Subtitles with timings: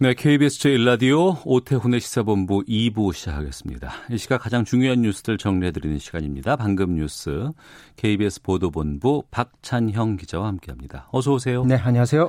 [0.00, 3.92] 네, KBS 제1라디오 오태훈의 시사본부 2부 시작하겠습니다.
[4.10, 6.56] 이 시각 가장 중요한 뉴스들 정리해드리는 시간입니다.
[6.56, 7.52] 방금 뉴스
[7.94, 11.06] KBS 보도본부 박찬형 기자와 함께합니다.
[11.12, 11.64] 어서 오세요.
[11.64, 12.28] 네, 안녕하세요.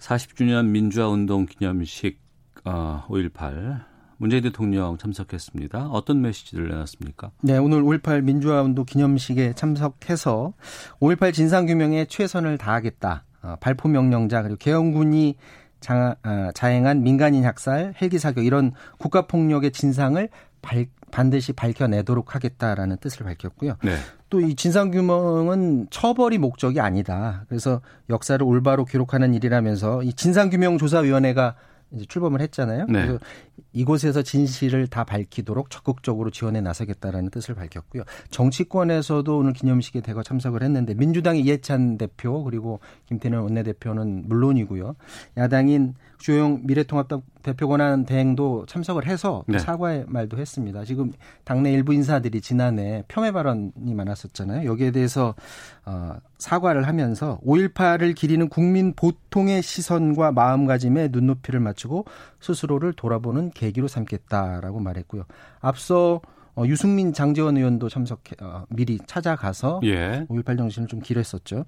[0.00, 2.18] 40주년 민주화운동 기념식
[2.64, 3.84] 어, 5.18
[4.16, 5.90] 문재인 대통령 참석했습니다.
[5.90, 7.30] 어떤 메시지를 내놨습니까?
[7.42, 10.52] 네, 오늘 5.18 민주화운동 기념식에 참석해서
[10.98, 13.24] 5.18 진상규명에 최선을 다하겠다.
[13.44, 15.36] 어, 발포 명령자 그리고 개헌군이
[15.84, 20.30] 자, 어, 자행한 민간인 학살, 헬기 사격 이런 국가 폭력의 진상을
[20.62, 23.76] 발, 반드시 밝혀내도록 하겠다라는 뜻을 밝혔고요.
[23.84, 23.94] 네.
[24.30, 27.44] 또이 진상 규명은 처벌이 목적이 아니다.
[27.50, 31.54] 그래서 역사를 올바로 기록하는 일이라면서 이 진상 규명 조사 위원회가
[31.94, 32.86] 이제 출범을 했잖아요.
[32.86, 33.06] 네.
[33.06, 33.18] 그래서
[33.72, 38.02] 이곳에서 진실을 다 밝히도록 적극적으로 지원해 나서겠다라는 뜻을 밝혔고요.
[38.30, 44.94] 정치권에서도 오늘 기념식에 대거 참석을 했는데 민주당의 이해찬 대표 그리고 김태년 원내대표는 물론이고요.
[45.36, 49.58] 야당인 주호영 미래통합당 대표 권한 대행도 참석을 해서 네.
[49.58, 50.84] 사과의 말도 했습니다.
[50.84, 51.12] 지금
[51.44, 54.68] 당내 일부 인사들이 지난해 폄훼 발언이 많았었잖아요.
[54.68, 55.34] 여기에 대해서
[55.84, 62.06] 어, 사과를 하면서 5.18을 기리는 국민 보통의 시선과 마음가짐에 눈높이를 맞추고
[62.40, 65.24] 스스로를 돌아보는 계기로 삼겠다라고 말했고요.
[65.60, 66.20] 앞서
[66.56, 70.24] 어, 유승민 장재원 의원도 참석해 어, 미리 찾아가서 예.
[70.28, 71.64] 5.18 정신을 좀 기렸었죠.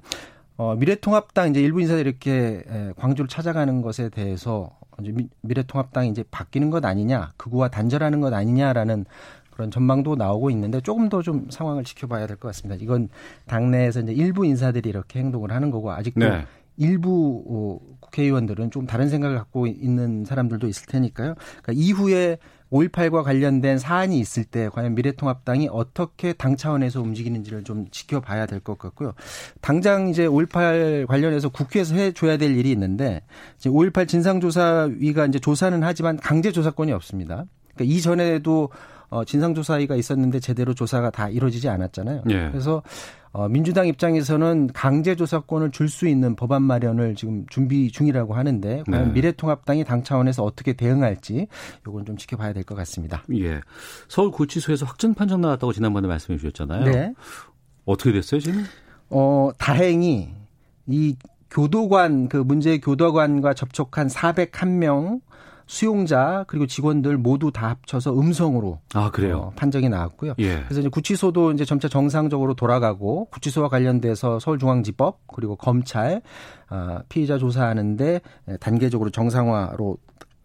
[0.57, 6.25] 어, 미래통합당 이제 일부 인사들이 이렇게 에, 광주를 찾아가는 것에 대해서 이제 미, 미래통합당이 이제
[6.31, 9.05] 바뀌는 것 아니냐, 극우와 단절하는 것 아니냐라는
[9.51, 12.83] 그런 전망도 나오고 있는데 조금 더 좀 상황을 지켜봐야 될 것 같습니다.
[12.83, 13.09] 이건
[13.47, 16.47] 당내에서 이제 일부 인사들이 이렇게 행동을 하는 거고 아직도 네.
[16.79, 21.35] 일부 어, 국회의원들은 좀 다른 생각을 갖고 있는 사람들도 있을 테니까요.
[21.63, 22.39] 그러니까 이후에
[22.73, 28.79] 5.18과 관련된 사안이 있을 때 과연 미래통합당이 어떻게 당 차원에서 움직이는지를 좀 지켜봐야 될 것
[28.79, 29.13] 같고요.
[29.61, 33.23] 당장 이제 5.18 관련해서 국회에서 해줘야 될 일이 있는데
[33.59, 37.45] 이제 5.18 진상조사위가 이제 조사는 하지만 강제 조사권이 없습니다.
[37.75, 38.71] 그러니까 이전에도
[39.17, 42.25] 어, 진상조사위가 있었는데 제대로 조사가 다 이루어지지 않았잖아요.
[42.31, 42.49] 예.
[42.51, 42.83] 그래서
[43.33, 49.07] 어, 민주당 입장에서는 강제 조사권을 줄 수 있는 법안 마련을 지금 준비 중이라고 하는데 과연
[49.09, 49.13] 네.
[49.13, 51.47] 미래통합당이 당 차원에서 어떻게 대응할지
[51.87, 53.23] 이건 좀 지켜봐야 될 것 같습니다.
[53.35, 53.61] 예.
[54.09, 56.85] 서울 구치소에서 확정 판정 나왔다고 지난번에 말씀해 주셨잖아요.
[56.91, 57.15] 네.
[57.85, 58.65] 어떻게 됐어요, 지금?
[59.09, 60.31] 어, 다행히
[60.87, 61.17] 이
[61.51, 65.21] 교도관 그 문제의 교도관과 접촉한 401명
[65.67, 69.39] 수용자 그리고 직원들 모두 다 합쳐서 음성으로 아, 그래요.
[69.39, 70.35] 어, 판정이 나왔고요.
[70.39, 70.63] 예.
[70.65, 76.23] 그래서 이제 구치소도 이제 점차 정상적으로 돌아가고 구치소와 관련돼서 서울중앙지법 그리고 검찰
[76.69, 78.21] 아, 피의자 조사하는데
[78.61, 79.99] 단계적으로 정상화로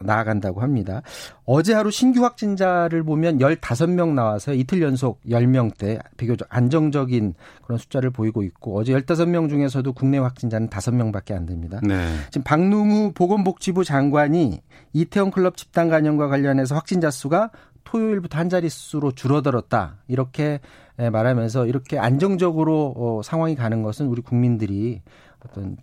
[0.03, 1.01] 나아간다고 합니다.
[1.45, 8.43] 어제 하루 신규 확진자를 보면 15명 나와서 이틀 연속 10명대 비교적 안정적인 그런 숫자를 보이고
[8.43, 11.79] 있고 어제 15명 중에서도 국내 확진자는 5명밖에 안 됩니다.
[11.83, 12.07] 네.
[12.29, 14.61] 지금 박능우 보건복지부 장관이
[14.93, 17.51] 이태원 클럽 집단 감염과 관련해서 확진자 수가
[17.83, 19.97] 토요일부터 한 자릿수로 줄어들었다.
[20.07, 20.59] 이렇게
[20.97, 25.01] 말하면서 이렇게 안정적으로 어, 상황이 가는 것은 우리 국민들이
[25.45, 25.75] 어떤 어,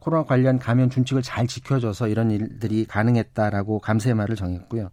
[0.00, 4.90] 코로나 관련 감염 준칙을 잘 지켜줘서 이런 일들이 가능했다라고 감사의 말을 정했고요.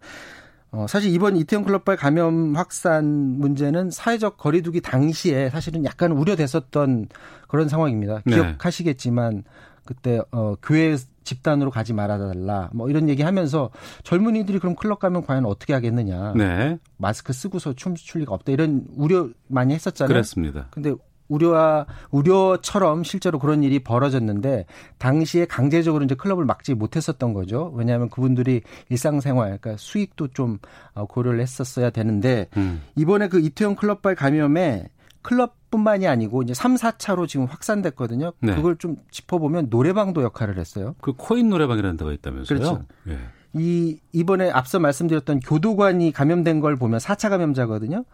[0.70, 3.04] 어, 사실 이번 이태원 클럽발 감염 확산
[3.38, 7.08] 문제는 사회적 거리두기 당시에 사실은 약간 우려됐었던
[7.46, 8.22] 그런 상황입니다.
[8.24, 8.34] 네.
[8.34, 9.44] 기억하시겠지만
[9.84, 13.70] 그때 어, 교회 집단으로 가지 말아달라 뭐 이런 얘기하면서
[14.02, 16.78] 젊은이들이 그럼 클럽 가면 과연 어떻게 하겠느냐 네.
[16.96, 20.08] 마스크 쓰고서 춤출 리가 없다 이런 우려 많이 했었잖아요.
[20.08, 20.66] 그랬습니다.
[20.70, 20.92] 근데
[21.28, 24.66] 우려와 우려처럼 실제로 그런 일이 벌어졌는데
[24.98, 27.72] 당시에 강제적으로 이제 클럽을 막지 못했었던 거죠.
[27.74, 30.58] 왜냐하면 그분들이 일상생활, 그러니까 수익도 좀
[30.94, 32.82] 어, 고려를 했었어야 되는데 음.
[32.96, 34.88] 이번에 그 이태원 클럽발 감염에
[35.22, 38.32] 클럽뿐만이 아니고 이제 3, 4차로 지금 확산됐거든요.
[38.40, 38.54] 네.
[38.54, 40.94] 그걸 좀 짚어보면 노래방도 역할을 했어요.
[41.00, 42.58] 그 코인 노래방이라는 데가 있다면서요?
[42.58, 42.84] 그렇죠.
[43.08, 43.18] 예.
[43.54, 48.04] 이 이번에 앞서 말씀드렸던 교도관이 감염된 걸 보면 4차 감염자거든요.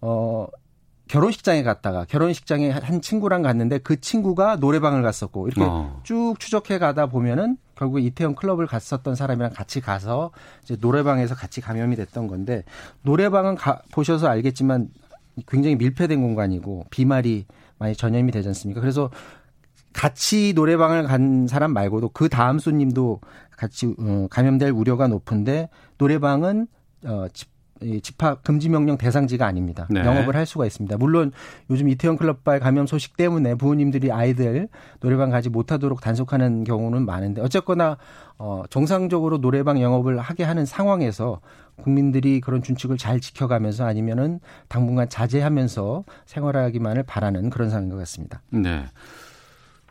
[0.00, 0.46] 어
[1.08, 6.00] 결혼식장에 갔다가 결혼식장에 한 친구랑 갔는데 그 친구가 노래방을 갔었고 이렇게 어.
[6.02, 10.32] 쭉 추적해 가다 보면은 결국 이태원 클럽을 갔었던 사람이랑 같이 가서
[10.64, 12.64] 이제 노래방에서 같이 감염이 됐던 건데
[13.02, 14.88] 노래방은 가, 보셔서 알겠지만
[15.46, 17.46] 굉장히 밀폐된 공간이고 비말이
[17.78, 18.80] 많이 전염이 되지 않습니까?
[18.80, 19.10] 그래서
[19.92, 23.20] 같이 노래방을 간 사람 말고도 그 다음 손님도
[23.56, 25.68] 같이 어, 감염될 우려가 높은데
[25.98, 26.66] 노래방은
[27.04, 27.48] 어, 집,
[28.02, 29.86] 집합 금지 명령 대상지가 아닙니다.
[29.90, 30.00] 네.
[30.00, 30.96] 영업을 할 수가 있습니다.
[30.96, 31.32] 물론
[31.70, 34.68] 요즘 이태원 클럽발 감염 소식 때문에 부모님들이 아이들
[35.00, 37.96] 노래방 가지 못하도록 단속하는 경우는 많은데 어쨌거나
[38.38, 41.40] 어, 정상적으로 노래방 영업을 하게 하는 상황에서
[41.76, 48.42] 국민들이 그런 준칙을 잘 지켜가면서 아니면은 당분간 자제하면서 생활하기만을 바라는 그런 상황인 것 같습니다.
[48.50, 48.84] 네.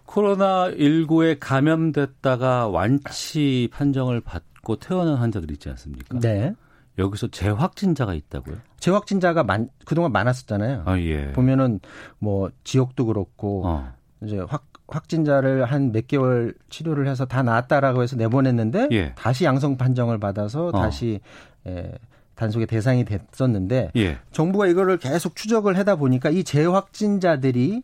[0.07, 6.19] 코로나19에 감염됐다가 완치 판정을 받고 퇴원한 환자들 있지 않습니까?
[6.19, 6.53] 네.
[6.97, 8.57] 여기서 재확진자가 있다고요?
[8.79, 10.83] 재확진자가 많, 그동안 많았었잖아요.
[10.85, 11.31] 아, 예.
[11.33, 11.79] 보면은
[12.19, 13.91] 뭐 지역도 그렇고 어.
[14.23, 19.13] 이제 확 확진자를 한 몇 개월 치료를 해서 다 나았다라고 해서 내보냈는데 예.
[19.15, 20.71] 다시 양성 판정을 받아서 어.
[20.71, 21.19] 다시
[21.65, 21.91] 에,
[22.35, 24.17] 단속의 대상이 됐었는데 예.
[24.31, 27.81] 정부가 이거를 계속 추적을 하다 보니까 이 재확진자들이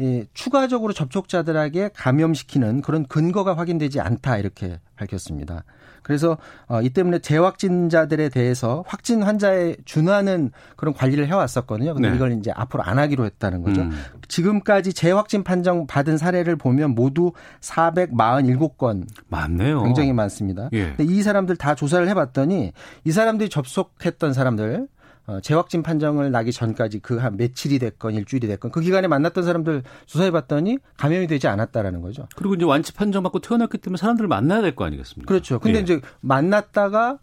[0.00, 5.64] 예, 추가적으로 접촉자들에게 감염시키는 그런 근거가 확인되지 않다 이렇게 밝혔습니다.
[6.02, 11.94] 그래서 어, 이 때문에 재확진자들에 대해서 확진 환자에 준하는 그런 관리를 해왔었거든요.
[11.94, 12.16] 근데 네.
[12.16, 13.82] 이걸 이제 앞으로 안 하기로 했다는 거죠.
[13.82, 13.90] 음.
[14.28, 19.82] 지금까지 재확진 판정 받은 사례를 보면 모두 447건 많네요.
[19.82, 20.68] 굉장히 많습니다.
[20.72, 20.94] 예.
[20.96, 22.72] 근데 이 사람들 다 조사를 해봤더니
[23.04, 24.88] 이 사람들이 접속했던 사람들
[25.26, 29.82] 어, 재확진 판정을 나기 전까지 그 한 며칠이 됐건 일주일이 됐건 그 기간에 만났던 사람들
[30.06, 32.26] 조사해봤더니 감염이 되지 않았다라는 거죠.
[32.36, 35.28] 그리고 이제 완치 판정 받고 퇴원했기 때문에 사람들을 만나야 될 거 아니겠습니까?
[35.28, 35.58] 그렇죠.
[35.58, 35.82] 근데 예.
[35.82, 37.18] 이제 만났다가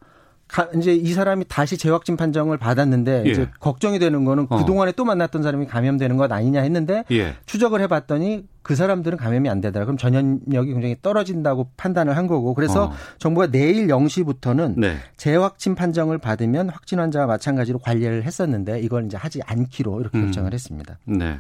[0.48, 3.32] 가, 이제 이 사람이 다시 재확진 판정을 받았는데 예.
[3.32, 4.58] 이제 걱정이 되는 거는 어.
[4.58, 7.36] 그동안에 또 만났던 사람이 감염되는 것 아니냐 했는데 예.
[7.46, 9.86] 추적을 해 봤더니 그 사람들은 감염이 안 되더라.
[9.86, 12.94] 그럼 전염력이 굉장히 떨어진다고 판단을 한 거고 그래서 어.
[13.18, 14.98] 정부가 내일 0시부터는 네.
[15.16, 20.26] 재확진 판정을 받으면 확진 환자와 마찬가지로 관리를 했었는데 이걸 이제 하지 않기로 이렇게 음.
[20.26, 20.98] 결정을 했습니다.
[21.06, 21.40] 네.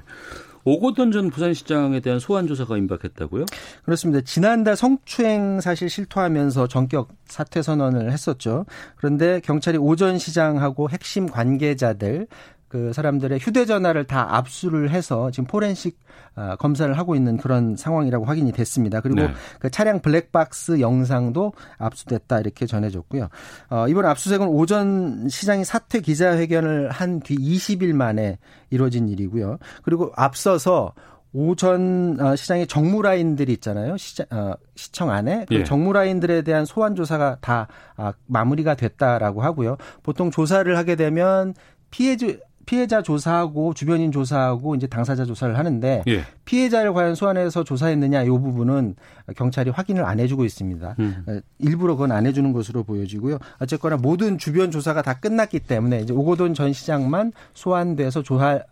[0.68, 3.46] 오고돈 전 부산시장에 대한 소환 조사가 임박했다고요?
[3.84, 4.20] 그렇습니다.
[4.20, 8.66] 지난달 성추행 사실 실토하면서 전격 사퇴 선언을 했었죠.
[8.98, 12.28] 그런데 경찰이 오전 시장하고 핵심 관계자들
[12.68, 16.00] 그 사람들의 휴대전화를 다 압수를 해서 지금 포렌식
[16.36, 19.02] 아, 검사를 하고 있는 그런 상황이라고 확인이 됐습니다.
[19.02, 19.34] 그리고 네.
[19.60, 23.30] 그 차량 블랙박스 영상도 압수됐다 이렇게 전해졌고요.
[23.70, 28.38] 어, 이번 압수수색은 오전 시장이 사퇴 기자회견을 한 뒤 20일 만에
[28.70, 29.58] 이루어진 일이고요.
[29.82, 30.94] 그리고 앞서서
[31.34, 33.98] 오전 어, 시장의 정무 라인들이 있잖아요.
[33.98, 35.64] 시장, 어, 시청 안에 그 예.
[35.64, 39.78] 정무 라인들에 대한 소환 조사가 다 아, 마무리가 됐다라고 하고요.
[40.04, 41.54] 보통 조사를 하게 되면
[41.92, 42.28] 피해자
[42.68, 46.24] 피해자 조사하고 주변인 조사하고 이제 당사자 조사를 하는데 예.
[46.46, 48.96] 피해자를 과연 소환해서 조사했느냐 이 부분은
[49.36, 50.96] 경찰이 확인을 안 해주고 있습니다.
[51.00, 51.24] 음.
[51.28, 53.40] 어, 일부러 그건 안 해주는 것으로 보여지고요.
[53.60, 58.66] 어쨌거나 모든 주변 조사가 다 끝났기 때문에 이제 오고돈 전 시장만 소환돼서 조사할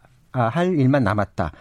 [0.77, 1.53] 일만 남았다.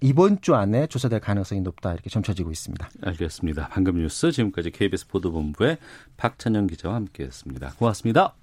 [0.00, 2.88] 이번 주 안에 조사될 가능성이 높다 이렇게 점쳐지고 있습니다.
[3.02, 3.68] 알겠습니다.
[3.72, 5.78] 방금 뉴스 지금까지 KBS 보도본부의
[6.18, 7.72] 박찬영 기자와 함께했습니다.
[7.78, 8.34] 고맙습니다.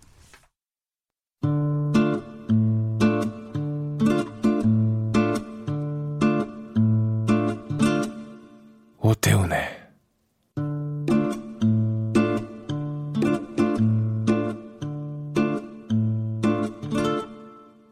[9.05, 9.59] 오태훈의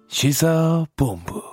[0.07, 1.43] 시사본부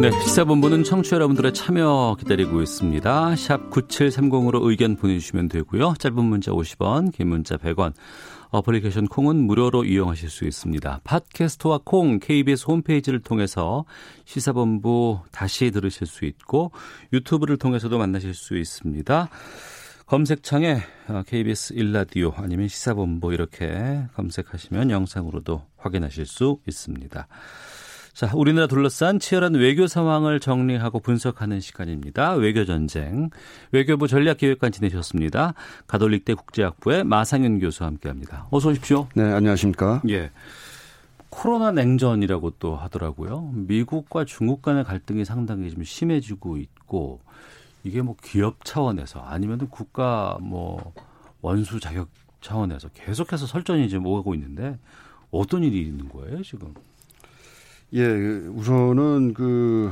[0.00, 3.36] 네, 시사본부는 청취자 여러분들의 참여 기다리고 있습니다.
[3.36, 5.92] 샵 9730으로 의견 보내주시면 되고요.
[5.98, 7.92] 짧은 문자 50원, 긴 문자 100원.
[8.50, 11.00] 어플리케이션 콩은 무료로 이용하실 수 있습니다.
[11.04, 13.84] 팟캐스트와 콩, KBS 홈페이지를 통해서
[14.24, 16.72] 시사본부 다시 들으실 수 있고
[17.12, 19.28] 유튜브를 통해서도 만나실 수 있습니다.
[20.06, 20.78] 검색창에
[21.28, 27.28] KBS 일라디오 아니면 시사본부 이렇게 검색하시면 영상으로도 확인하실 수 있습니다.
[28.12, 32.32] 자, 우리나라 둘러싼 치열한 외교 상황을 정리하고 분석하는 시간입니다.
[32.32, 33.30] 외교 전쟁.
[33.72, 35.54] 외교부 전략기획관 지내셨습니다.
[35.86, 38.48] 가톨릭대 국제학부의 마상현 교수와 함께합니다.
[38.50, 39.06] 어서 오십시오.
[39.14, 40.02] 네, 안녕하십니까.
[40.08, 40.30] 예.
[41.30, 43.52] 코로나 냉전이라고 또 하더라고요.
[43.54, 47.20] 미국과 중국 간의 갈등이 상당히 좀 심해지고 있고
[47.84, 50.92] 이게 뭐 기업 차원에서 아니면 국가 뭐
[51.40, 52.08] 원수 자격
[52.40, 54.78] 차원에서 계속해서 설전이 지금 오가고 있는데
[55.30, 56.74] 어떤 일이 있는 거예요 지금?
[57.92, 59.90] 예, 우선은 그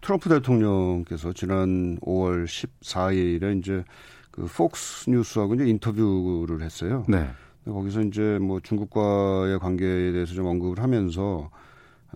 [0.00, 3.84] 트럼프 대통령께서 지난 5월 14일에 이제
[4.30, 7.04] 그 폭스 뉴스하고 이제 인터뷰를 했어요.
[7.08, 7.28] 네.
[7.64, 11.50] 거기서 이제 뭐 중국과의 관계에 대해서 좀 언급을 하면서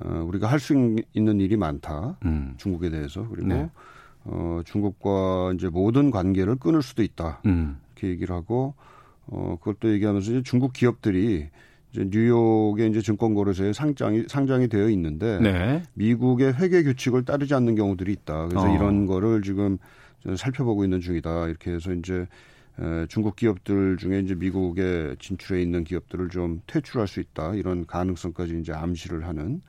[0.01, 0.75] 어, 우리가 할 수
[1.15, 2.19] 있는 일이 많다.
[2.25, 2.55] 음.
[2.57, 3.71] 중국에 대해서 그리고 네.
[4.25, 7.41] 어, 중국과 이제 모든 관계를 끊을 수도 있다.
[7.47, 7.81] 음.
[7.95, 8.75] 이렇게 얘기를 하고
[9.27, 11.49] 어, 그걸 또 얘기하면서 이제 중국 기업들이
[11.93, 15.83] 이제 뉴욕의 이제 증권거래소에 상장이 상장이 되어 있는데 네.
[15.95, 18.49] 미국의 회계 규칙을 따르지 않는 경우들이 있다.
[18.49, 18.75] 그래서 어.
[18.75, 19.79] 이런 거를 지금
[20.37, 21.49] 살펴보고 있는 중이다.
[21.49, 22.27] 이렇게 해서 이제
[22.81, 27.55] 에, 중국 기업들 중에 이제 미국에 진출해 있는 기업들을 좀 퇴출할 수 있다.
[27.55, 29.63] 이런 가능성까지 이제 암시를 하는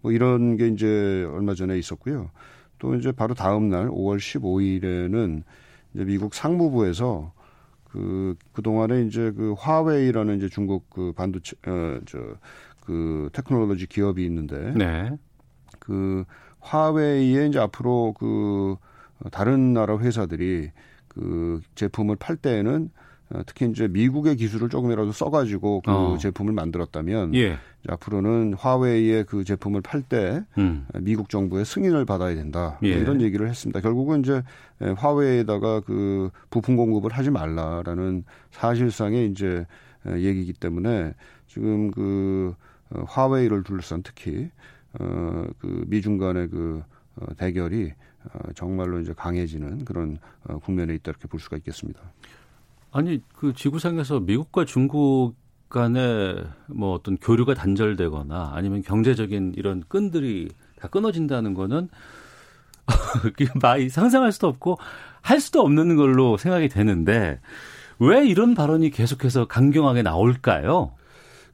[0.00, 2.30] 뭐 이런 게 이제 얼마 전에 있었고요.
[2.78, 5.42] 또 이제 바로 다음 날 5월 15일에는
[5.94, 7.32] 이제 미국 상무부에서
[7.96, 12.18] 그 그동안에 이제 그 화웨이라는 이제 중국 그 반도체 어 저
[12.86, 15.10] 그 테크놀로지 기업이 있는데 네.
[15.80, 16.24] 그
[16.60, 18.76] 화웨이에 이제 앞으로 그
[19.32, 20.70] 다른 나라 회사들이
[21.08, 22.90] 그 제품을 팔 때에는 어,
[23.46, 26.16] 특히 이제 미국의 기술을 조금이라도 써가지고 그 어.
[26.18, 27.58] 제품을 만들었다면 예.
[27.88, 30.86] 앞으로는 화웨이의 그 제품을 팔때 음.
[31.00, 32.94] 미국 정부의 승인을 받아야 된다 뭐 예.
[32.94, 33.80] 이런 얘기를 했습니다.
[33.80, 34.42] 결국은 이제
[34.80, 39.66] 에, 화웨이에다가 그 부품 공급을 하지 말라라는 사실상의 이제
[40.06, 41.14] 에, 얘기이기 때문에
[41.48, 42.54] 지금 그
[42.90, 44.50] 어, 화웨이를 둘러싼 특히
[44.98, 46.82] 어그 미중 간의 그
[47.16, 47.92] 어, 대결이
[48.32, 52.00] 어, 정말로 이제 강해지는 그런 어, 국면에 있다 이렇게 볼 수가 있겠습니다.
[52.96, 55.34] 아니 그 지구상에서 미국과 중국
[55.68, 56.34] 간에
[56.66, 60.48] 뭐 어떤 교류가 단절되거나 아니면 경제적인 이런 끈들이
[60.80, 61.90] 다 끊어진다는 거는
[63.60, 64.78] 많이 상상할 수도 없고
[65.20, 67.38] 할 수도 없는 걸로 생각이 되는데
[67.98, 70.92] 왜 이런 발언이 계속해서 강경하게 나올까요?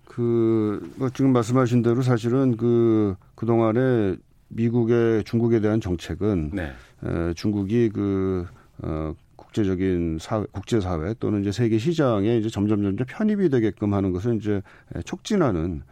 [0.04, 4.14] 그, 뭐 지금 말씀하신 대로 사실은 그, 그동안에
[4.48, 6.72] 미국의 중국에 대한 정책은 네.
[7.04, 8.46] 에, 중국이 그,
[8.82, 9.14] 어,
[9.52, 14.62] 국제적인 사회, 국제사회 또는 이제 세계 시장에 이제 점점 점점 편입이 되게끔 하는 것을 이제
[14.96, 15.82] 에, 촉진하는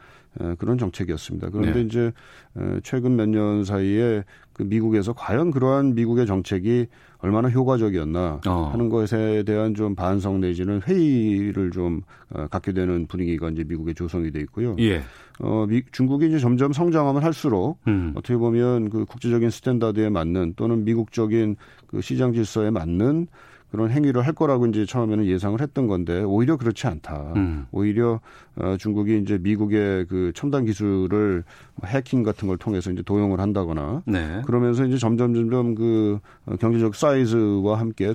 [0.41, 1.51] 에, 그런 정책이었습니다.
[1.51, 1.81] 그런데 네.
[1.83, 2.13] 이제
[2.59, 4.25] 에, 최근 몇 년 사이에
[4.55, 6.87] 그 미국에서 과연 그러한 미국의 정책이
[7.19, 8.71] 얼마나 효과적이었나 어.
[8.73, 12.01] 하는 것에 대한 좀 반성 내지는 회의를 좀
[12.31, 14.75] 어, 갖게 되는 분위기가 이제 미국에 조성이 돼 있고요.
[14.79, 15.03] 예.
[15.39, 18.13] 어, 미, 중국이 이제 점점 성장하면 할수록 음.
[18.15, 23.27] 어떻게 보면 그 국제적인 스탠다드에 맞는 또는 미국적인 그 시장 질서에 맞는
[23.71, 27.33] 그런 행위를 할 거라고 이제 처음에는 예상을 했던 건데 오히려 그렇지 않다.
[27.37, 27.67] 음.
[27.71, 28.21] 오히려
[28.57, 31.45] 어, 중국이 이제 미국의 그 첨단 기술을
[31.77, 34.43] 뭐 해킹 같은 걸 통해서 이제 도용을 한다거나 네.
[34.45, 38.15] 그러면서 이제 점점 점점 그 어, 경제적 사이즈와 함께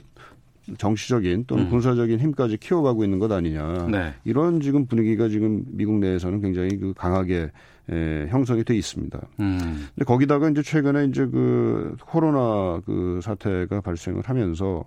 [0.77, 1.69] 정치적인 또는 음.
[1.69, 3.87] 군사적인 힘까지 키워가고 있는 것 아니냐.
[3.91, 4.13] 네.
[4.23, 7.51] 이런 지금 분위기가 지금 미국 내에서는 굉장히 그 강하게
[7.89, 9.19] 에, 형성이 돼 있습니다.
[9.39, 9.87] 음.
[9.93, 14.85] 근데 거기다가 이제 최근에 이제 그 코로나 그 사태가 발생을 하면서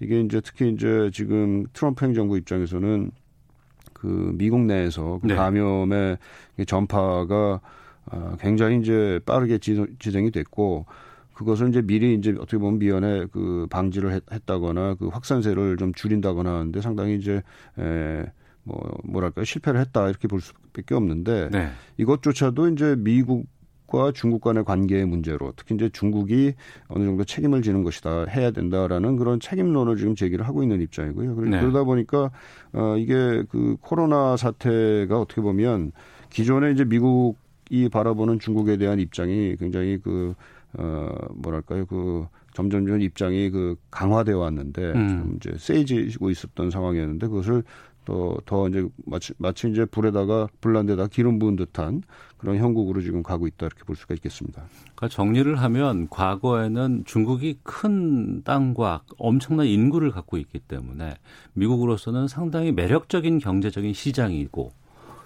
[0.00, 3.10] 이게 이제 특히 이제 지금 트럼프 행정부 입장에서는
[3.92, 5.34] 그 미국 내에서 그 네.
[5.34, 6.16] 감염의
[6.58, 7.60] 이 전파가
[8.06, 10.86] 아, 굉장히 이제 빠르게 지- 진행이 됐고
[11.34, 16.50] 그것을 이제 미리 이제 어떻게 보면 미연에 그 방지를 했, 했다거나 그 확산세를 좀 줄인다거나
[16.50, 17.42] 하는데 상당히 이제
[17.78, 18.24] 에,
[18.64, 21.70] 뭐 뭐랄까 요 실패를 했다 이렇게 볼 수밖에 없는데 네.
[21.98, 23.46] 이것조차도 이제 미국
[23.90, 26.54] 과 중국 간의 관계의 문제로 특히 이제 중국이
[26.86, 31.34] 어느 정도 책임을 지는 것이다 해야 된다라는 그런 책임론을 지금 제기를 하고 있는 입장이고요.
[31.34, 31.60] 그러- 네.
[31.60, 32.30] 그러다 보니까
[32.72, 35.90] 어 이게 그 코로나 사태가 어떻게 보면
[36.30, 40.34] 기존에 이제 미국이 바라보는 중국에 대한 입장이 굉장히 그
[40.78, 45.08] 어, 뭐랄까요, 그, 점점점 입장이 그 강화되어 왔는데, 음.
[45.08, 47.64] 좀 이제 세지고 있었던 상황이었는데, 그것을
[48.04, 52.02] 또, 더 이제 마치, 마치 이제 불에다가, 불난데다 기름 부은 듯한
[52.40, 54.64] 그런 형국으로 지금 가고 있다, 이렇게 볼 수가 있겠습니다.
[54.94, 61.16] 그러니까 정리를 하면 과거에는 중국이 큰 땅과 엄청난 인구를 갖고 있기 때문에
[61.52, 64.72] 미국으로서는 상당히 매력적인 경제적인 시장이고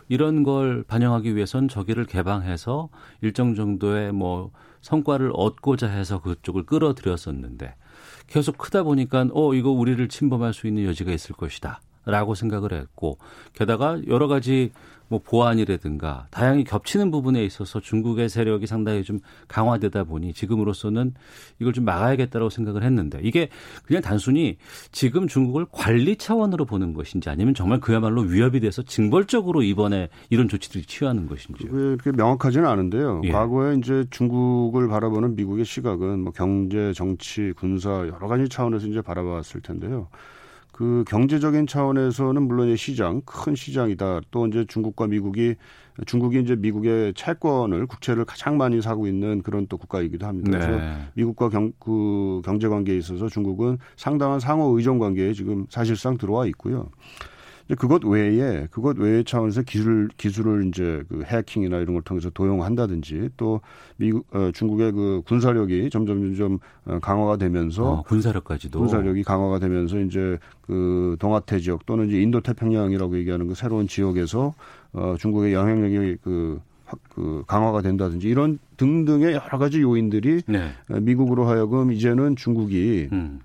[0.09, 2.89] 이런 걸 반영하기 위해선 저기를 개방해서
[3.23, 4.51] 일정 정도의 뭐
[4.83, 7.75] 성과를 얻고자 해서 그쪽을 끌어들였었는데
[8.27, 11.81] 계속 크다 보니까 어 이거 우리를 침범할 수 있는 여지가 있을 것이다.
[12.07, 13.17] 라고 생각을 했고
[13.55, 14.73] 게다가 여러 가지
[15.09, 21.15] 뭐 보안이라든가 다양히 겹치는 부분에 있어서 중국의 세력이 상당히 좀 강화되다 보니 지금으로서는
[21.61, 23.49] 이걸 좀 막아야겠다라고 생각을 했는데 이게
[23.85, 24.57] 그냥 단순히
[24.93, 30.85] 지금 중국을 관리 차원으로 보는 것인지 아니면 정말 그야말로 위협이 돼서 징벌적으로 이번에 이런 조치들이
[30.85, 31.71] 취하는 것인지요.
[31.71, 33.23] 그게 그렇게 명확하지는 않은데요.
[33.25, 33.33] 예.
[33.33, 39.61] 과거에 이제 중국을 바라보는 미국의 시각은 뭐 경제, 정치, 군사 여러 가지 차원에서 이제 바라봤을
[39.63, 40.09] 텐데요.
[40.75, 44.23] 그 경제적인 차원에서는 물론 이제 시장, 큰 시장이다.
[44.33, 45.55] 또 이제 중국과 미국이
[46.05, 50.51] 중국이 이제 미국의 채권을 국채를 가장 많이 사고 있는 그런 또 국가이기도 합니다.
[50.51, 50.97] 그래서 네.
[51.15, 56.91] 미국과 경, 그 경제 관계에 있어서 중국은 상당한 상호 의존 관계에 지금 사실상 들어와 있고요.
[57.79, 63.63] 그것 외에 그것 외의 차원에서 기술 기술을 이제 그 해킹이나 이런 걸 통해서 도용한다든지 또
[63.97, 69.99] 미국 어, 중국의 그 군사력이 점점 점점 어, 강화가 되면서 어, 군사력까지도 군사력이 강화가 되면서
[70.01, 74.55] 이제 그 동아태 지역 또는 이제 인도 태평양이라고 얘기하는 그 새로운 지역에서
[74.93, 80.71] 어 중국의 영향력이 그, 확- 그 강화가 된다든지 이런 등등의 여러 가지 요인들이 네.
[80.91, 83.41] 어, 미국으로 하여금 이제는 중국이 음.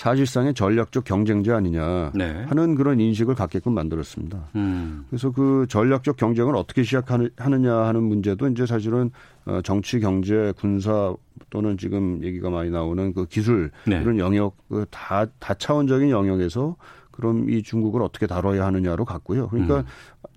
[0.00, 2.44] 사실상의 전략적 경쟁자 아니냐 네.
[2.48, 4.48] 하는 그런 인식을 갖게끔 만들었습니다.
[4.56, 5.04] 음.
[5.10, 9.10] 그래서 그 전략적 경쟁을 어떻게 시작하느냐 하는 문제도 이제 사실은
[9.44, 11.14] 어, 정치, 경제, 군사
[11.50, 14.00] 또는 지금 얘기가 많이 나오는 그 기술 네.
[14.00, 16.76] 이런 영역 그다 다차원적인 영역에서
[17.10, 19.48] 그럼 이 중국을 어떻게 다뤄야 하느냐로 갔고요.
[19.48, 19.84] 그러니까 음.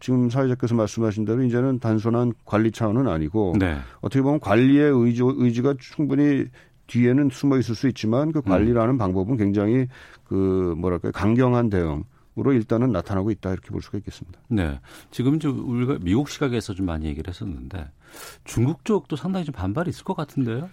[0.02, 3.78] 지금 사회자께서 말씀하신 대로 이제는 단순한 관리 차원은 아니고 네.
[4.02, 6.48] 어떻게 보면 관리의 의지, 의지가 충분히
[6.88, 9.88] 뒤에는 숨어 있을 수 있지만 그 관리라는 방법은 굉장히
[10.26, 12.04] 그 뭐랄까요 강경한 대응
[12.36, 14.40] 으로 일단은 나타나고 있다 이렇게 볼 수가 있겠습니다.
[14.48, 14.80] 네.
[15.12, 17.92] 지금 좀 우리가 미국 시각에서 좀 많이 얘기를 했었는데
[18.44, 20.68] 중국 쪽도 상당히 좀 반발이 있을 것 같은데요.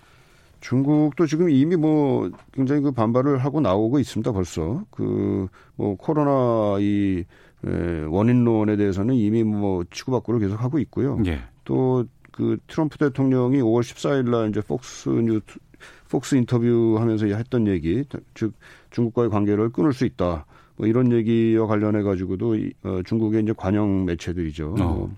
[0.60, 5.48] 중국도 지금 이미 뭐 굉장히 그 반발을 하고 나오고 있습니다 벌써 그
[5.80, 7.24] 뭐 코로나 이
[7.64, 11.18] 에, 원인론에 대해서는 이미 뭐 치고받고를 계속 하고 있고요.
[11.24, 11.40] 예.
[11.64, 15.40] 또그 트럼프 대통령이 5월 14일 날 이제 폭스 뉴
[16.10, 18.52] 폭스 인터뷰 하면서 했던 얘기 즉
[18.90, 20.44] 중국과의 관계를 끊을 수 있다.
[20.76, 24.74] 뭐 이런 얘기와 관련해 가지고도 이, 어, 중국의 이제 관영 매체들이죠.
[24.80, 24.82] 어.
[24.82, 25.10] 뭐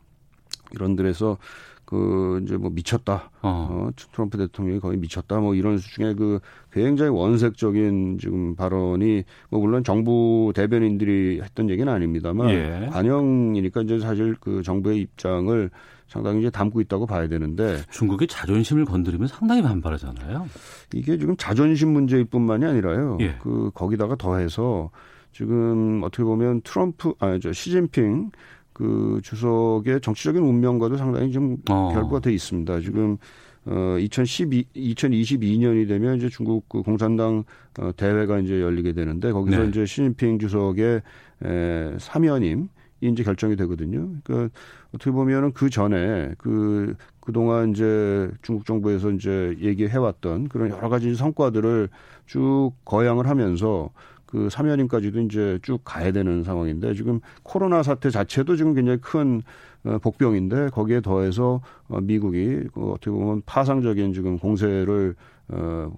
[0.73, 1.39] 이런 데에서
[1.85, 3.31] 그 이제 뭐 미쳤다.
[3.43, 3.69] 어.
[3.71, 5.41] 어, 트럼프 대통령이 거의 미쳤다.
[5.41, 6.41] 뭐 이런 수준의 그
[6.73, 12.89] 굉장히 원색적인 지금 발언이 뭐 물론 정부 대변인들이 했던 얘기는 아닙니다만 예.
[12.91, 15.71] 관영이니까 이제 사실 그 정부의 입장을
[16.13, 20.47] 상당히 이제 담고 있다고 봐야 되는데 중국의 자존심을 건드리면 상당히 반발하잖아요.
[20.93, 23.17] 이게 지금 자존심 문제일 뿐만이 아니라요.
[23.21, 23.37] 예.
[23.41, 24.91] 그 거기다가 더해서
[25.33, 28.31] 지금 어떻게 보면 트럼프 아저 시진핑
[28.75, 31.93] 그 주석의 정치적인 운명과도 상당히 좀 어.
[31.95, 32.81] 결부가 돼 있습니다.
[32.81, 33.17] 지금
[33.65, 37.45] 어 2012, 2022년이 되면 이제 중국 그 공산당
[37.79, 39.69] 어, 대회가 이제 열리게 되는데 거기서 네.
[39.69, 41.01] 이제 시진핑 주석의
[41.45, 42.69] 에, 사면임
[43.03, 44.09] 이 이제 결정이 되거든요.
[44.23, 44.55] 그러니까
[44.95, 51.89] 어떻게 보면은 그 전에 그 그동안 이제 중국 정부에서 이제 얘기해왔던 그런 여러 가지 성과들을
[52.27, 53.91] 쭉 거양을 하면서
[54.25, 59.43] 그 사면임까지도 이제 쭉 가야 되는 상황인데 지금 코로나 사태 자체도 지금 굉장히 큰
[59.85, 65.17] 어, 복병인데 거기에 더해서 어, 미국이 그 어떻게 보면 파상적인 지금 공세를
[65.49, 65.93] 어,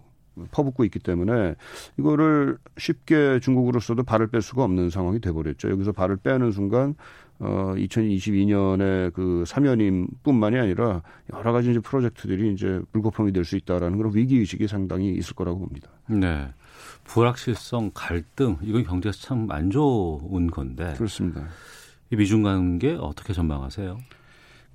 [0.50, 1.54] 퍼붓고 있기 때문에
[1.98, 5.70] 이거를 쉽게 중국으로서도 발을 뺄 수가 없는 상황이 돼버렸죠.
[5.70, 6.94] 여기서 발을 빼는 순간
[7.40, 14.14] 어 2022년에 그 사면임뿐만이 아니라 여러 가지 이제 프로젝트들이 이제 물거품이 될 수 있다라는 그런
[14.14, 15.90] 위기 의식이 상당히 있을 거라고 봅니다.
[16.08, 16.48] 네.
[17.04, 21.46] 불확실성, 갈등, 이건 경제에서 참 안 좋은 건데 그렇습니다.
[22.10, 23.98] 이 미중 관계 어떻게 전망하세요?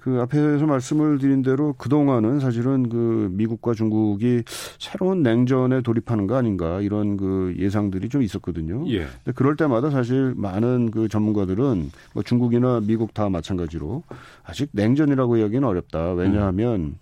[0.01, 4.43] 그 앞에서 말씀을 드린 대로 그동안은 사실은 그 미국과 중국이
[4.77, 8.85] 새로운 냉전에 돌입하는 거 아닌가 이런 그 예상들이 좀 있었거든요.
[8.87, 8.99] 예.
[8.99, 14.03] 근데 그럴 때마다 사실 많은 그 전문가들은 뭐 중국이나 미국 다 마찬가지로
[14.45, 16.13] 아직 냉전이라고 이야기는 어렵다.
[16.13, 16.95] 왜냐하면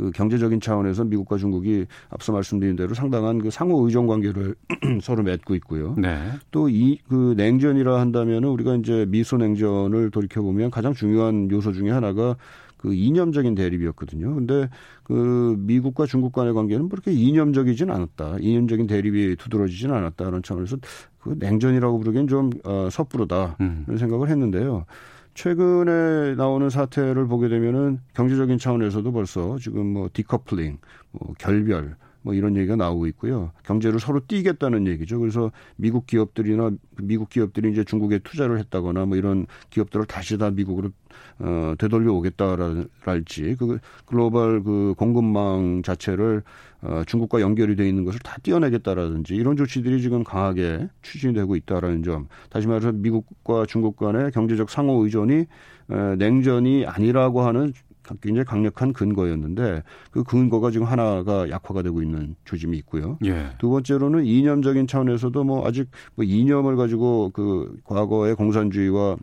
[0.00, 4.54] 그 경제적인 차원에서 미국과 중국이 앞서 말씀드린 대로 상당한 그 상호 의존 관계를
[5.02, 5.94] 서로 맺고 있고요.
[5.98, 6.16] 네.
[6.50, 12.36] 또이 그 냉전이라 한다면은 우리가 이제 미소 냉전을 돌이켜 보면 가장 중요한 요소 중에 하나가
[12.78, 14.34] 그 이념적인 대립이었거든요.
[14.34, 14.70] 근데
[15.02, 18.38] 그 미국과 중국 간의 관계는 그렇게 이념적이진 않았다.
[18.40, 20.78] 이념적인 대립이 두드러지진 않았다는 차원에서
[21.18, 23.56] 그 냉전이라고 부르기엔 좀 어, 섣부르다.
[23.60, 23.84] 음.
[23.86, 24.86] 이런 생각을 했는데요.
[25.34, 30.78] 최근에 나오는 사태를 보게 되면은 경제적인 차원에서도 벌써 지금 뭐 디커플링,
[31.12, 33.52] 뭐 결별, 뭐 이런 얘기가 나오고 있고요.
[33.64, 35.18] 경제를 서로 띄겠다는 얘기죠.
[35.18, 40.90] 그래서 미국 기업들이나 미국 기업들이 이제 중국에 투자를 했다거나 뭐 이런 기업들을 다시 다 미국으로
[41.38, 46.42] 어 되돌려 오겠다랄지 그 글로벌 그 공급망 자체를
[46.82, 52.28] 어 중국과 연결이 돼 있는 것을 다 띄어내겠다라든지 이런 조치들이 지금 강하게 추진되고 있다라는 점.
[52.50, 55.34] 다시 말해서 미국과 중국 간의 경제적 상호 의존이
[55.90, 57.72] 에, 냉전이 아니라고 하는
[58.20, 63.18] 굉장히 강력한 근거였는데 그 근거가 지금 하나가 약화가 되고 있는 조짐이 있고요.
[63.24, 63.50] 예.
[63.58, 69.16] 두 번째로는 이념적인 차원에서도 뭐 아직 뭐 이념을 가지고 그 과거의 공산주의와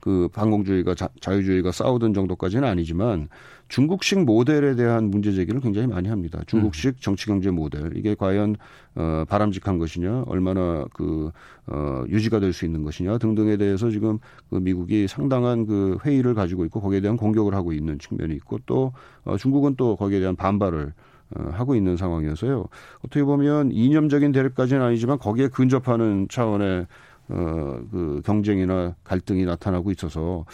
[0.00, 3.28] 그 반공주의가 자, 자유주의가 싸우던 정도까지는 아니지만
[3.72, 6.42] 중국식 모델에 대한 문제 제기를 굉장히 많이 합니다.
[6.46, 8.56] 중국식 정치 경제 모델 이게 과연
[8.96, 11.30] 어 바람직한 것이냐, 얼마나 그
[11.68, 14.18] 어, 유지가 될 수 있는 것이냐 등등에 대해서 지금
[14.50, 18.92] 그 미국이 상당한 그 회의를 가지고 있고 거기에 대한 공격을 하고 있는 측면이 있고 또
[19.24, 20.92] 어, 중국은 또 거기에 대한 반발을
[21.34, 22.66] 어, 하고 있는 상황이어서요.
[23.06, 26.86] 어떻게 보면 이념적인 대립까지는 아니지만 거기에 근접하는 차원의
[27.30, 30.44] 어 그 경쟁이나 갈등이 나타나고 있어서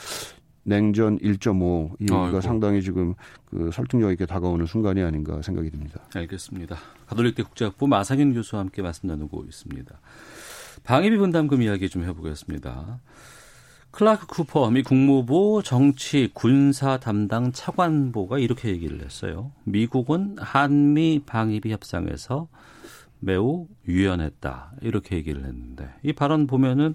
[0.68, 2.40] 냉전 1.5 이가 아이고.
[2.42, 3.14] 상당히 지금
[3.46, 6.00] 그 설득력 있게 다가오는 순간이 아닌가 생각이 듭니다.
[6.14, 6.76] 알겠습니다.
[7.06, 9.98] 가톨릭대 국제학부 마상현 교수와 함께 말씀 나누고 있습니다.
[10.84, 13.00] 방위비 분담금 이야기 좀 해보겠습니다.
[13.90, 19.52] 클라크 쿠퍼 미 국무부 정치 군사 담당 차관보가 이렇게 얘기를 했어요.
[19.64, 22.48] 미국은 한미 방위비 협상에서
[23.20, 26.94] 매우 유연했다 이렇게 얘기를 했는데 이 발언 보면은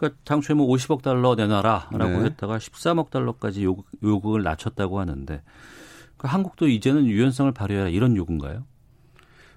[0.00, 2.24] 그러니까 당초에 뭐 50억 달러 내놔라라고 네.
[2.24, 5.42] 했다가 13억 달러까지 요구, 요구를 낮췄다고 하는데
[6.16, 8.64] 그 한국도 이제는 유연성을 발휘해라 이런 요구인가요?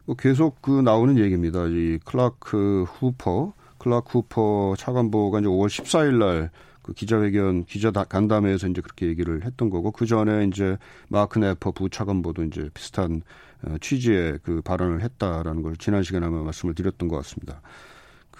[0.06, 1.66] 뭐 계속 그 나오는 얘기입니다.
[1.68, 6.50] 이 클라크 후퍼, 클라크 후퍼 차관보가 이제 5월 14일 날
[6.84, 10.78] 그 기자회견 기자 다- 간담회에서 이제 그렇게 얘기를 했던 거고 그 전에 이제
[11.08, 13.22] 마크 네퍼 부차관보도 이제 비슷한
[13.66, 17.62] 어, 취지의 그 발언을 했다라는 걸 지난 시간에 아마 말씀을 드렸던 것 같습니다.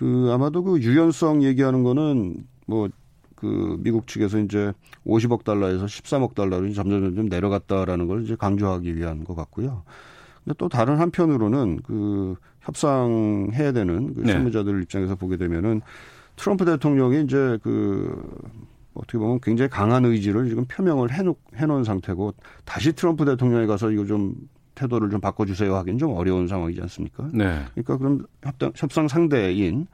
[0.04, 2.90] 그 아마도 그 유연성 얘기하는 거는 뭐
[3.44, 4.72] 그 미국 측에서 이제
[5.06, 9.84] 50억 달러에서 13억 달러로 점점 점점 내려갔다라는 걸 이제 강조하기 위한 것 같고요.
[10.46, 14.32] 근데 또 다른 한편으로는 그 협상해야 되는 그 네.
[14.32, 15.82] 실무자들 입장에서 보게 되면은
[16.38, 18.18] 트럼프 대통령이 이제 그
[18.94, 24.06] 어떻게 보면 굉장히 강한 의지를 지금 표명을 해놓, 해놓은 상태고 다시 트럼프 대통령에 가서 이거
[24.06, 24.36] 좀
[24.76, 27.28] 태도를 좀 바꿔주세요 하기는 좀 어려운 상황이지 않습니까?
[27.34, 27.64] 네.
[27.74, 29.88] 그러니까 그럼 협상, 협상 상대인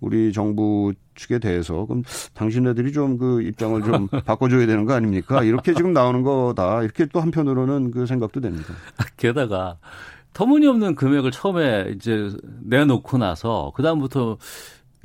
[0.00, 2.02] 우리 정부 측에 대해서 그럼
[2.34, 5.42] 당신네들이 좀 그 입장을 좀 바꿔줘야 되는 거 아닙니까?
[5.42, 6.82] 이렇게 지금 나오는 거다.
[6.82, 8.74] 이렇게 또 한편으로는 그 생각도 됩니다.
[9.16, 9.78] 게다가
[10.34, 12.30] 터무니없는 금액을 처음에 이제
[12.64, 14.36] 내놓고 나서 그 다음부터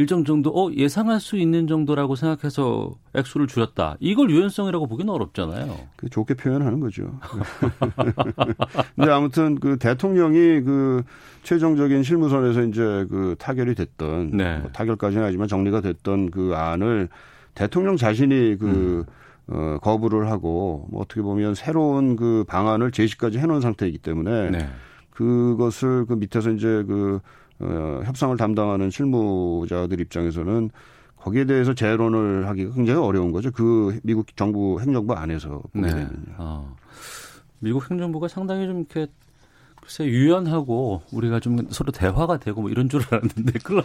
[0.02, 3.98] 일정 정도 어 예상할 수 있는 정도라고 생각해서 액수를 줄였다.
[4.00, 5.78] 이걸 유연성이라고 보기는 어렵잖아요.
[5.96, 7.20] 그 좋게 표현하는 거죠.
[8.96, 11.04] 근데 아무튼 그 대통령이 그
[11.44, 14.58] 최종적인 실무선에서 이제 그 타결이 됐던 네.
[14.58, 17.08] 뭐 타결까지는 아니지만 정리가 됐던 그 안을
[17.54, 19.06] 대통령 자신이 그
[19.50, 24.70] 어, 거부를 하고 뭐 어떻게 보면 새로운 그 방안을 제시까지 해놓은 상태이기 때문에 네.
[25.12, 27.20] 그것을 그 밑에서 이제 그
[27.62, 30.70] 어, 협상을 담당하는 실무자들 입장에서는
[31.16, 33.52] 거기에 대해서 재론을 하기가 굉장히 어려운 거죠.
[33.52, 35.90] 그 미국 정부 행정부 안에서 보게 네.
[35.90, 36.36] 되면요.
[36.38, 36.76] 어.
[37.60, 39.08] 미국 행정부가 상당히 좀 이렇게
[39.82, 43.84] 글쎄 유연하고 우리가 좀 서로 대화가 되고 뭐 이런 줄 알았는데 그럼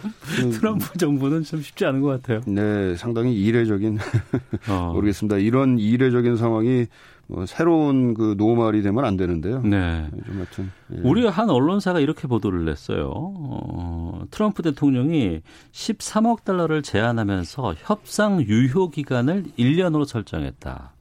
[0.51, 2.41] 트럼프 정부는 좀 쉽지 않은 것 같아요.
[2.47, 3.97] 네, 상당히 이례적인
[4.69, 4.91] 어.
[4.93, 5.37] 모르겠습니다.
[5.37, 6.87] 이런 이례적인 상황이
[7.27, 9.61] 뭐 새로운 그 노말이 되면 안 되는데요.
[9.61, 10.09] 네.
[10.25, 11.01] 좀 하여튼 예.
[11.03, 13.11] 우리 한 언론사가 이렇게 보도를 냈어요.
[13.13, 20.93] 어, 트럼프 대통령이 13억 달러를 제안하면서 협상 유효 기간을 1년으로 설정했다.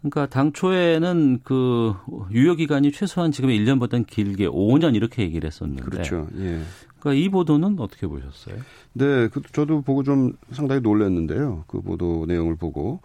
[0.00, 1.94] 그러니까 당초에는 그
[2.32, 5.82] 유효 기간이 최소한 지금 1년보다는 길게 5년 이렇게 얘기를 했었는데.
[5.82, 6.26] 그렇죠.
[6.38, 6.60] 예.
[6.98, 8.56] 그러니까 이 보도는 어떻게 보셨어요?
[8.94, 11.64] 네, 그 저도 보고 좀 상당히 놀랐는데요.
[11.66, 13.00] 그 보도 내용을 보고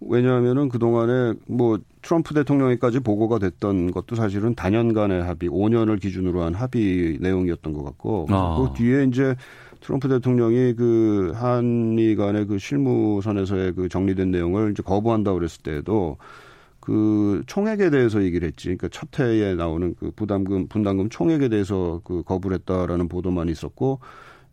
[0.00, 6.54] 왜냐하면은 그 동안에 뭐 트럼프 대통령에까지 보고가 됐던 것도 사실은 단연간의 합의, 5년을 기준으로 한
[6.54, 8.58] 합의 내용이었던 것 같고 아.
[8.58, 9.34] 그 뒤에 이제
[9.80, 16.16] 트럼프 대통령이 그 한미 간의 그 실무선에서의 그 정리된 내용을 이제 거부한다고 그랬을 때에도
[16.80, 18.64] 그 총액에 대해서 얘기를 했지.
[18.64, 24.00] 그러니까 첫 해에 나오는 그 부담금, 분담금 총액에 대해서 그 거부를 했다라는 보도만 있었고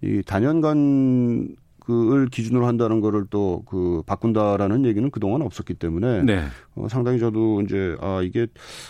[0.02, 1.56] 이 단연간
[1.92, 6.44] 그을 기준으로 한다는 거를 또 그 바꾼다라는 얘기는 그동안 없었기 때문에 네.
[6.76, 8.48] 어, 상당히 저도 이제 아 이게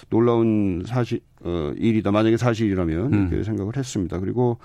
[0.09, 3.27] 놀라운 사실 어 일이다 만약에 사실이라면 음.
[3.31, 4.19] 이렇게 생각을 했습니다.
[4.19, 4.57] 그리고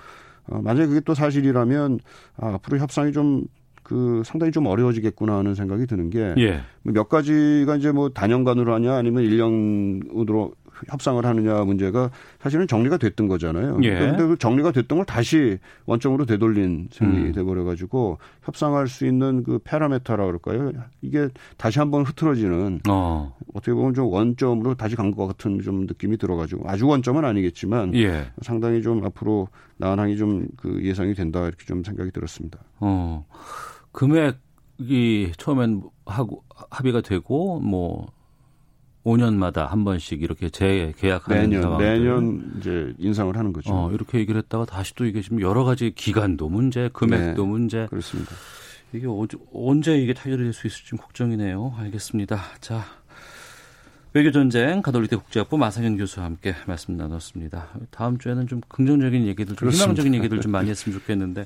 [0.47, 1.99] 어, 만약에 그게 또 사실이라면
[2.37, 6.61] 아, 앞으로 협상이 좀그 상당히 좀 어려워지겠구나 하는 생각이 드는 게 예.
[6.83, 10.53] 몇 가지가 이제 뭐 단연간으로 하냐 아니면 1년으로
[10.89, 13.79] 협상을 하느냐 문제가 사실은 정리가 됐던 거잖아요.
[13.83, 13.93] 예.
[13.93, 17.31] 그런데 그 정리가 됐던 걸 다시 원점으로 되돌린 셈이 음.
[17.31, 20.71] 돼버려 가지고 협상할 수 있는 그 파라메타라 그럴까요?
[21.01, 23.35] 이게 다시 한번 흐트러지는 어.
[23.53, 28.27] 어떻게 보면 좀 원점으로 다시 간 것 같은 좀 느낌이 들어가지고 아주 원점은 아니겠지만 예.
[28.41, 32.59] 상당히 좀 앞으로 난항이 좀 그 예상이 된다 이렇게 좀 생각이 들었습니다.
[32.79, 33.25] 어.
[33.91, 38.07] 금액이 처음엔 하고 합의가 되고 뭐
[39.07, 41.99] 5년마다 한 번씩 이렇게 재계약하는 매년 상황들.
[41.99, 43.73] 매년 이제 인상을 하는 거죠.
[43.73, 47.49] 어, 이렇게 얘기를 했다가 다시 또 이게 지금 여러 가지 기간도 문제, 금액도 네.
[47.49, 47.87] 문제.
[47.89, 48.31] 그렇습니다.
[48.93, 51.75] 이게 어, 언제 이게 타결이 될 수 있을지 좀 걱정이네요.
[51.77, 52.41] 알겠습니다.
[52.59, 52.83] 자.
[54.13, 57.67] 외교 전쟁 가톨릭대 국제학부 마상현 교수와 함께 말씀 나눴습니다.
[57.91, 59.83] 다음 주에는 좀 긍정적인 얘기들, 좀 그렇습니다.
[59.83, 61.45] 희망적인 얘기들 좀 많이 했으면 좋겠는데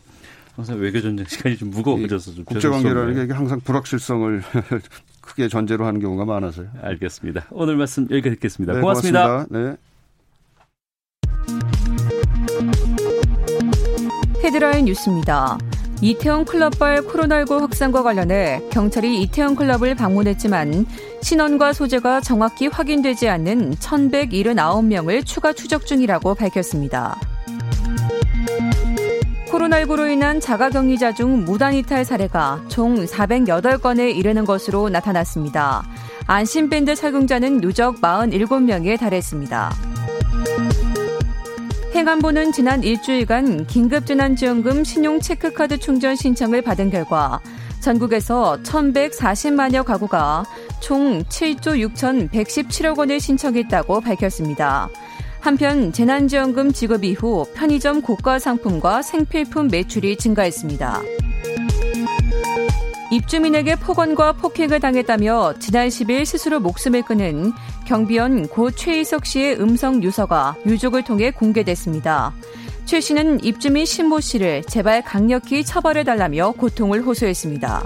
[0.55, 3.27] 항상 외교 전쟁 시간이 좀 무거워져서 좀 국제관계라는.
[3.27, 4.41] 게 항상 불확실성을
[5.21, 6.67] 크게 전제로 하는 경우가 많아서요.
[6.81, 7.45] 알겠습니다.
[7.51, 8.73] 오늘 말씀 여기까지 듣겠습니다.
[8.73, 9.45] 네, 고맙습니다.
[9.45, 9.59] 고맙습니다.
[9.59, 9.77] 네.
[14.43, 15.57] 헤드라인 뉴스입니다.
[16.01, 20.87] 이태원 클럽발 코로나19 확산과 관련해 경찰이 이태원 클럽을 방문했지만
[21.21, 27.19] 신원과 소재가 정확히 확인되지 않는 1,179명을 추가 추적 중이라고 밝혔습니다.
[29.51, 35.83] 코로나19로 인한 자가격리자 중 무단 이탈 사례가 총 408건에 이르는 것으로 나타났습니다.
[36.25, 39.73] 안심밴드 착용자는 누적 47명에 달했습니다.
[41.93, 47.41] 행안부는 지난 일주일간 긴급재난지원금 신용체크카드 충전 신청을 받은 결과
[47.81, 50.45] 전국에서 1,140만여 가구가
[50.79, 54.89] 총 7조 6,117억 원을 신청했다고 밝혔습니다.
[55.41, 61.01] 한편 재난지원금 지급 이후 편의점 고가 상품과 생필품 매출이 증가했습니다.
[63.11, 67.51] 입주민에게 폭언과 폭행을 당했다며 지난 10일 스스로 목숨을 끊은
[67.85, 72.33] 경비원 고 최희석 씨의 음성 유서가 유족을 통해 공개됐습니다.
[72.85, 77.83] 최 씨는 입주민 신모 씨를 제발 강력히 처벌해달라며 고통을 호소했습니다.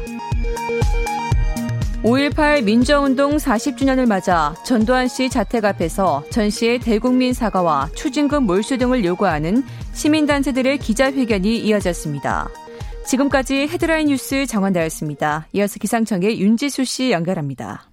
[2.06, 9.04] 5.18 민주운동 40주년을 맞아 전두환 씨 자택 앞에서 전 씨의 대국민 사과와 추징금 몰수 등을
[9.04, 9.64] 요구하는
[9.94, 12.48] 시민단체들의 기자회견이 이어졌습니다.
[13.08, 15.48] 지금까지 헤드라인 뉴스 정원다였습니다.
[15.54, 17.90] 이어서 기상청의 윤지수 씨 연결합니다.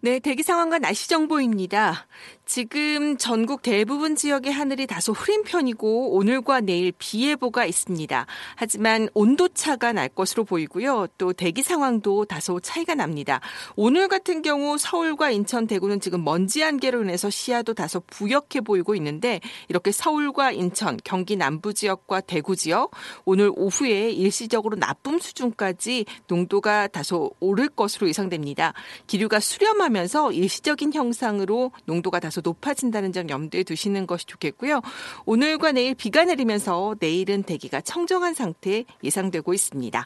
[0.00, 2.08] 네, 대기 상황과 날씨 정보입니다.
[2.46, 8.24] 지금 전국 대부분 지역의 하늘이 다소 흐린 편이고 오늘과 내일 비 예보가 있습니다.
[8.54, 11.08] 하지만 온도차가 날 것으로 보이고요.
[11.18, 13.40] 또 대기 상황도 다소 차이가 납니다.
[13.74, 19.40] 오늘 같은 경우 서울과 인천, 대구는 지금 먼지 안개로 인해서 시야도 다소 부역해 보이고 있는데
[19.68, 22.92] 이렇게 서울과 인천, 경기 남부 지역과 대구 지역
[23.24, 28.72] 오늘 오후에 일시적으로 나쁨 수준까지 농도가 다소 오를 것으로 예상됩니다.
[29.08, 34.82] 기류가 수렴하면서 일시적인 형상으로 농도가 다소 다소 높아진다는 점 염두에 두시는 것이 좋겠고요.
[35.24, 40.04] 오늘과 내일 비가 내리면서 내일은 대기가 청정한 상태 예상되고 있습니다.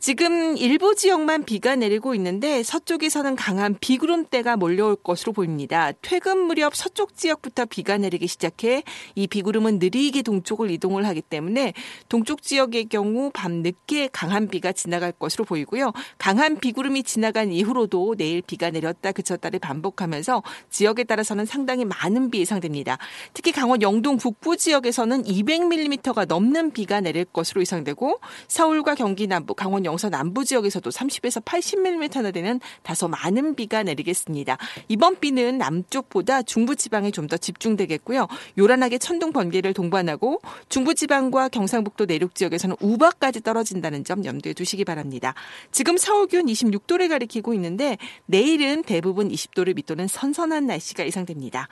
[0.00, 5.92] 지금 일부 지역만 비가 내리고 있는데 서쪽에서는 강한 비구름대가 몰려올 것으로 보입니다.
[6.00, 8.82] 퇴근 무렵 서쪽 지역부터 비가 내리기 시작해
[9.14, 11.74] 이 비구름은 느리게 동쪽을 이동을 하기 때문에
[12.08, 15.92] 동쪽 지역의 경우 밤 늦게 강한 비가 지나갈 것으로 보이고요.
[16.16, 22.96] 강한 비구름이 지나간 이후로도 내일 비가 내렸다 그쳤다를 반복하면서 지역에 따라서는 상당히 많은 비 예상됩니다.
[23.34, 29.89] 특히 강원 영동 북부 지역에서는 200mm가 넘는 비가 내릴 것으로 예상되고 서울과 경기 남부, 강원
[29.90, 34.58] 영서 남부 지역에서도 30에서 80mm나 되는 다소 많은 비가 내리겠습니다.
[34.88, 38.26] 이번 비는 남쪽보다 중부 지방에 좀 더 집중되겠고요.
[38.58, 45.34] 요란하게 천둥 번개를 동반하고 중부 지방과 경상북도 내륙 지역에서는 우박까지 떨어진다는 점 염두에 두시기 바랍니다.
[45.70, 51.68] 지금 서울 기온 26도를 가리키고 있는데 내일은 대부분 20도를 밑도는 선선한 날씨가 예상됩니다.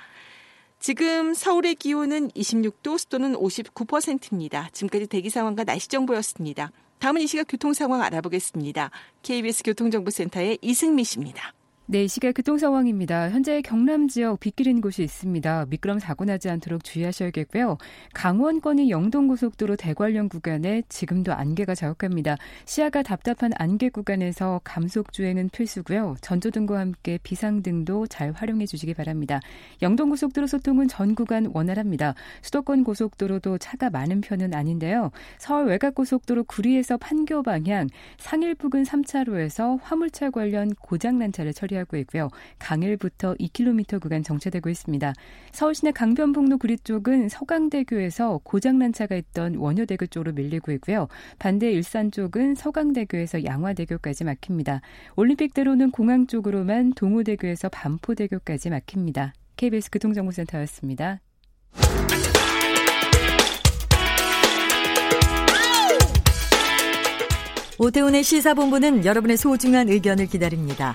[0.78, 4.70] 지금 서울의 기온은 26도, 습도는 59%입니다.
[4.72, 6.70] 지금까지 대기 상황과 날씨 정보였습니다.
[6.98, 8.90] 다음은 이 시각 교통 상황 알아보겠습니다.
[9.22, 11.52] KBS 교통정보센터의 이승미 씨입니다.
[11.90, 13.30] 네, 시각 교통 상황입니다.
[13.30, 15.64] 현재 경남 지역 빗길인 곳이 있습니다.
[15.70, 17.78] 미끄럼 사고 나지 않도록 주의하셔야겠고요.
[18.12, 22.36] 강원권의 영동고속도로 대관령 구간에 지금도 안개가 자욱합니다.
[22.66, 26.16] 시야가 답답한 안개 구간에서 감속 주행은 필수고요.
[26.20, 29.40] 전조등과 함께 비상등도 잘 활용해 주시기 바랍니다.
[29.80, 32.12] 영동고속도로 소통은 전 구간 원활합니다.
[32.42, 35.10] 수도권 고속도로도 차가 많은 편은 아닌데요.
[35.38, 41.77] 서울 외곽고속도로 구리에서 판교 방향 상일 부근 3차로에서 화물차 관련 고장난 차를 처리합니다.
[41.78, 42.28] 하고 있고요.
[42.58, 45.12] 강일부터 2km 구간 정체되고 있습니다.
[45.52, 51.08] 서울시내 강변북로 구리 쪽은 서강대교에서 고장난 차가 있던 원효대교 쪽으로 밀리고 있고요.
[51.38, 54.80] 반대 일산 쪽은 서강대교에서 양화대교까지 막힙니다.
[55.16, 59.32] 올림픽대로는 공항 쪽으로만 동호대교에서 반포대교까지 막힙니다.
[59.56, 61.20] KBS 교통정보센터였습니다.
[67.80, 70.94] 오태훈의 시사본부는 여러분의 소중한 의견을 기다립니다.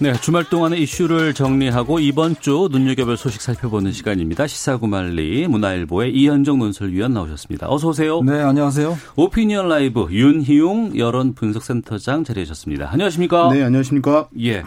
[0.00, 4.46] 네, 주말 동안의 이슈를 정리하고 이번 주 눈여겨볼 소식 살펴보는 시간입니다.
[4.46, 7.68] 시사구말리 문화일보의 이현정 논설위원 나오셨습니다.
[7.68, 8.22] 어서 오세요.
[8.22, 8.96] 네, 안녕하세요.
[9.16, 12.92] 오피니언 라이브 윤희용 여론 분석센터장 자리하셨습니다.
[12.92, 13.48] 안녕하십니까?
[13.52, 14.28] 네, 안녕하십니까?
[14.40, 14.62] 예.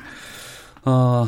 [0.84, 1.26] 어,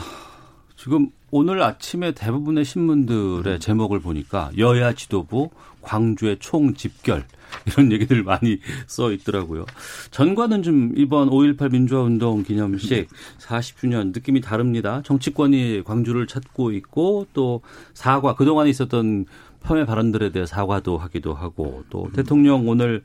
[0.76, 5.50] 지금 오늘 아침에 대부분의 신문들의 제목을 보니까 여야 지도부
[5.82, 7.26] 광주의 총 집결
[7.66, 9.66] 이런 얘기들 많이 써 있더라고요.
[10.12, 15.02] 전과는 좀 이번 5.18 민주화운동 기념식 40주년 느낌이 다릅니다.
[15.04, 17.62] 정치권이 광주를 찾고 있고 또
[17.96, 19.26] 사과 그동안에 있었던
[19.64, 23.02] 폄훼 발언들에 대해 사과도 하기도 하고 또 대통령 오늘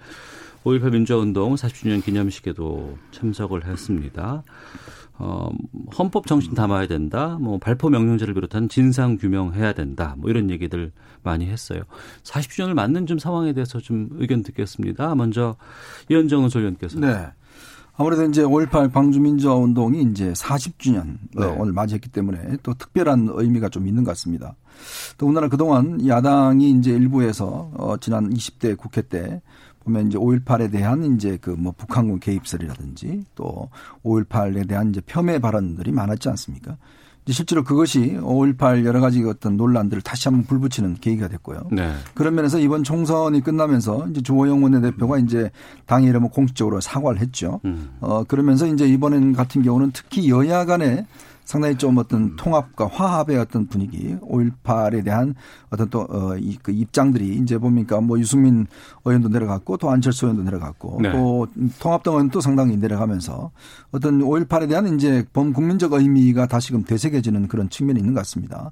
[0.64, 4.42] 5.18 민주화운동 40주년 기념식에도 참석을 했습니다.
[5.20, 5.50] 어,
[5.98, 7.38] 헌법 정신 담아야 된다.
[7.40, 10.14] 뭐 발포 명령제를 비롯한 진상 규명해야 된다.
[10.16, 10.92] 뭐 이런 얘기들
[11.22, 11.82] 많이 했어요.
[12.22, 15.14] 40주년을 맞는 좀 상황에 대해서 좀 의견 듣겠습니다.
[15.16, 15.56] 먼저
[16.08, 17.26] 이현정 의원께서 네.
[18.00, 21.46] 아무래도 이제 5.18 광주민주화 운동이 이제 40주년 네.
[21.58, 24.54] 오늘 맞이했기 때문에 또 특별한 의미가 좀 있는 것 같습니다.
[25.18, 29.42] 더군다나 그동안 야당이 이제 일부에서 어 지난 20대 국회 때
[29.88, 33.68] 보면 이제 5.18에 대한 이제 그 뭐 북한군 개입설이라든지 또
[34.04, 36.76] 5.18에 대한 이제 폄훼 발언들이 많았지 않습니까?
[37.30, 41.68] 실제로 그것이 5.18 여러 가지 어떤 논란들을 다시 한번 불붙이는 계기가 됐고요.
[41.72, 41.92] 네.
[42.14, 45.50] 그런 면에서 이번 총선이 끝나면서 이제 주호영 원내대표가 이제
[45.84, 47.60] 당의 이름을 공식적으로 사과를 했죠.
[47.66, 47.90] 음.
[48.00, 51.06] 어, 그러면서 이제 이번엔 같은 경우는 특히 여야 간에
[51.48, 52.36] 상당히 좀 어떤 음.
[52.36, 55.34] 통합과 화합의 어떤 분위기, 5.18에 대한
[55.70, 58.66] 어떤 또, 어, 이, 그 입장들이 이제 보니까 뭐 유승민
[59.06, 61.10] 의원도 내려갔고 또 안철수 의원도 내려갔고 네.
[61.10, 61.46] 또
[61.80, 63.50] 통합당 의원도 상당히 내려가면서
[63.92, 68.70] 어떤 5.18에 대한 이제 범국민적 의미가 다시금 되새겨지는 그런 측면이 있는 것 같습니다.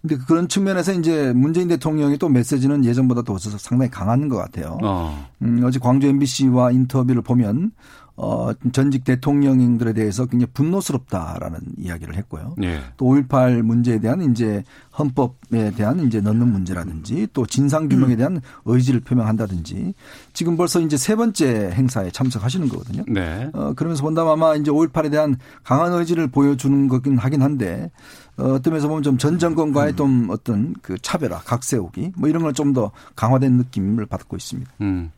[0.00, 4.78] 근데 그런 측면에서 이제 문재인 대통령이 또 메시지는 예전보다 더 상당히 강한 것 같아요.
[4.82, 5.28] 어.
[5.42, 7.72] 음, 어제 광주 MBC와 인터뷰를 보면
[8.20, 12.54] 어, 전직 대통령들에 대해서 굉장히 분노스럽다라는 이야기를 했고요.
[12.58, 12.80] 네.
[12.96, 14.64] 또5.18 문제에 대한 이제
[14.98, 19.94] 헌법에 대한 이제 넣는 문제라든지 또 진상 규명에 대한 의지를 표명한다든지
[20.32, 23.04] 지금 벌써 이제 세 번째 행사에 참석하시는 거거든요.
[23.06, 23.50] 네.
[23.52, 27.92] 어, 그러면서 본다면 아마 이제 5.18에 대한 강한 의지를 보여주는 거긴 하긴 한데
[28.36, 29.96] 어, 어떤 면에서 보면 좀 전 정권과의 음.
[29.96, 34.72] 좀 어떤 그 차별화, 각 세우기 뭐 이런 걸 좀 더 강화된 느낌을 받고 있습니다.
[34.80, 35.12] 음.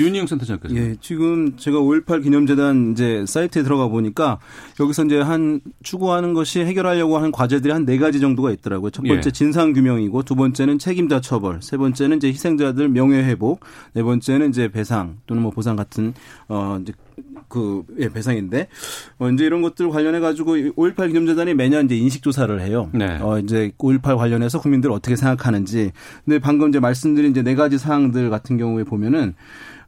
[0.00, 0.74] 윤희영 센터장께서.
[0.74, 4.38] 예, 지금 제가 5.18 기념재단 이제 사이트에 들어가 보니까
[4.80, 8.90] 여기서 이제 한 추구하는 것이 해결하려고 하는 과제들이 한 네 가지 정도가 있더라고요.
[8.90, 9.30] 첫 번째 예.
[9.32, 13.60] 진상 규명이고 두 번째는 책임자 처벌, 세 번째는 이제 희생자들 명예 회복,
[13.94, 16.14] 네 번째는 이제 배상 또는 뭐 보상 같은
[16.48, 16.92] 어 이제
[17.48, 18.68] 그 예, 배상인데
[19.18, 22.90] 어 이제 이런 것들 관련해 가지고 5.18 기념재단이 매년 이제 인식 조사를 해요.
[22.94, 23.18] 네.
[23.20, 25.90] 어 이제 5.18 관련해서 국민들 어떻게 생각하는지.
[26.24, 29.34] 근데 방금 이제 말씀드린 이제 네 가지 사항들 같은 경우에 보면은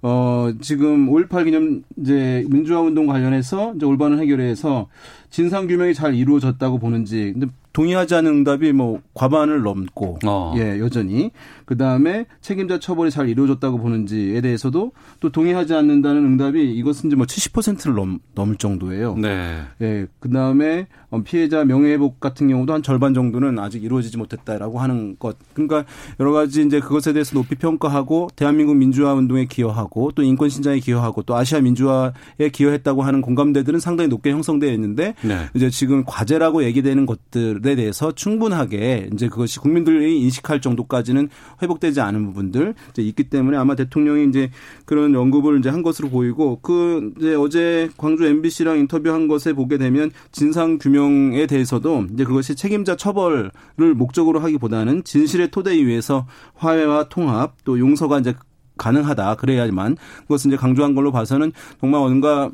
[0.02, 4.88] 어, 지금 5.18 기념 이제 민주화 운동 관련해서 이제 올바른 해결에서
[5.30, 7.32] 진상 규명이 잘 이루어졌다고 보는지.
[7.32, 10.54] 근데 동의하지 않는 응답이 뭐 과반을 넘고 어.
[10.56, 11.30] 예 여전히
[11.64, 17.24] 그 다음에 책임자 처벌이 잘 이루어졌다고 보는지에 대해서도 또 동의하지 않는다는 응답이 이것은 이제 뭐
[17.24, 19.16] 70%를 넘, 넘을 정도예요.
[19.16, 19.62] 네.
[19.80, 20.06] 예.
[20.20, 25.36] 그 다음에 어, 피해자 명예회복 같은 경우도 한 절반 정도는 아직 이루어지지 못했다라고 하는 것.
[25.54, 25.84] 그러니까
[26.20, 31.22] 여러 가지 이제 그것에 대해서 높이 평가하고 대한민국 민주화 운동에 기여하고 또 인권 신장에 기여하고
[31.22, 35.46] 또 아시아 민주화에 기여했다고 하는 공감대들은 상당히 높게 형성되어 있는데 네.
[35.54, 41.28] 이제 지금 과제라고 얘기되는 것들 에 대해서 충분하게 이제 그것이 국민들이 인식할 정도까지는
[41.62, 44.50] 회복되지 않은 부분들 이제 있기 때문에 아마 대통령이 이제
[44.84, 50.10] 그런 언급을 이제 한 것으로 보이고 그 이제 어제 광주 MBC랑 인터뷰한 것에 보게 되면
[50.32, 53.50] 진상 규명에 대해서도 이제 그것이 책임자 처벌을
[53.94, 58.34] 목적으로 하기보다는 진실의 토대 위에서 화해와 통합 또 용서가 이제
[58.78, 62.50] 가능하다 그래야지만 그것은 이제 강조한 걸로 봐서는 정말 뭔가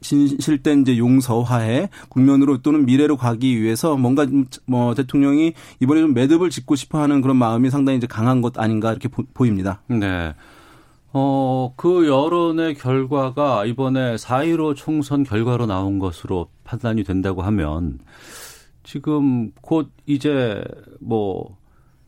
[0.00, 4.26] 진실된 이제 용서화해 국면으로 또는 미래로 가기 위해서 뭔가
[4.66, 8.90] 뭐 대통령이 이번에 좀 매듭을 짓고 싶어 하는 그런 마음이 상당히 이제 강한 것 아닌가
[8.90, 10.34] 이렇게 보, 입니다 네.
[11.12, 18.00] 어, 그 여론의 결과가 이번에 4.15 총선 결과로 나온 것으로 판단이 된다고 하면
[18.82, 20.62] 지금 곧 이제
[21.00, 21.64] 뭐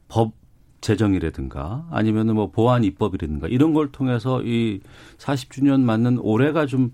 [0.09, 0.33] 법
[0.81, 4.81] 제정이라든가 아니면은 뭐 보안 입법이라든가 이런 걸 통해서 이
[5.19, 6.93] 40주년 맞는 올해가 좀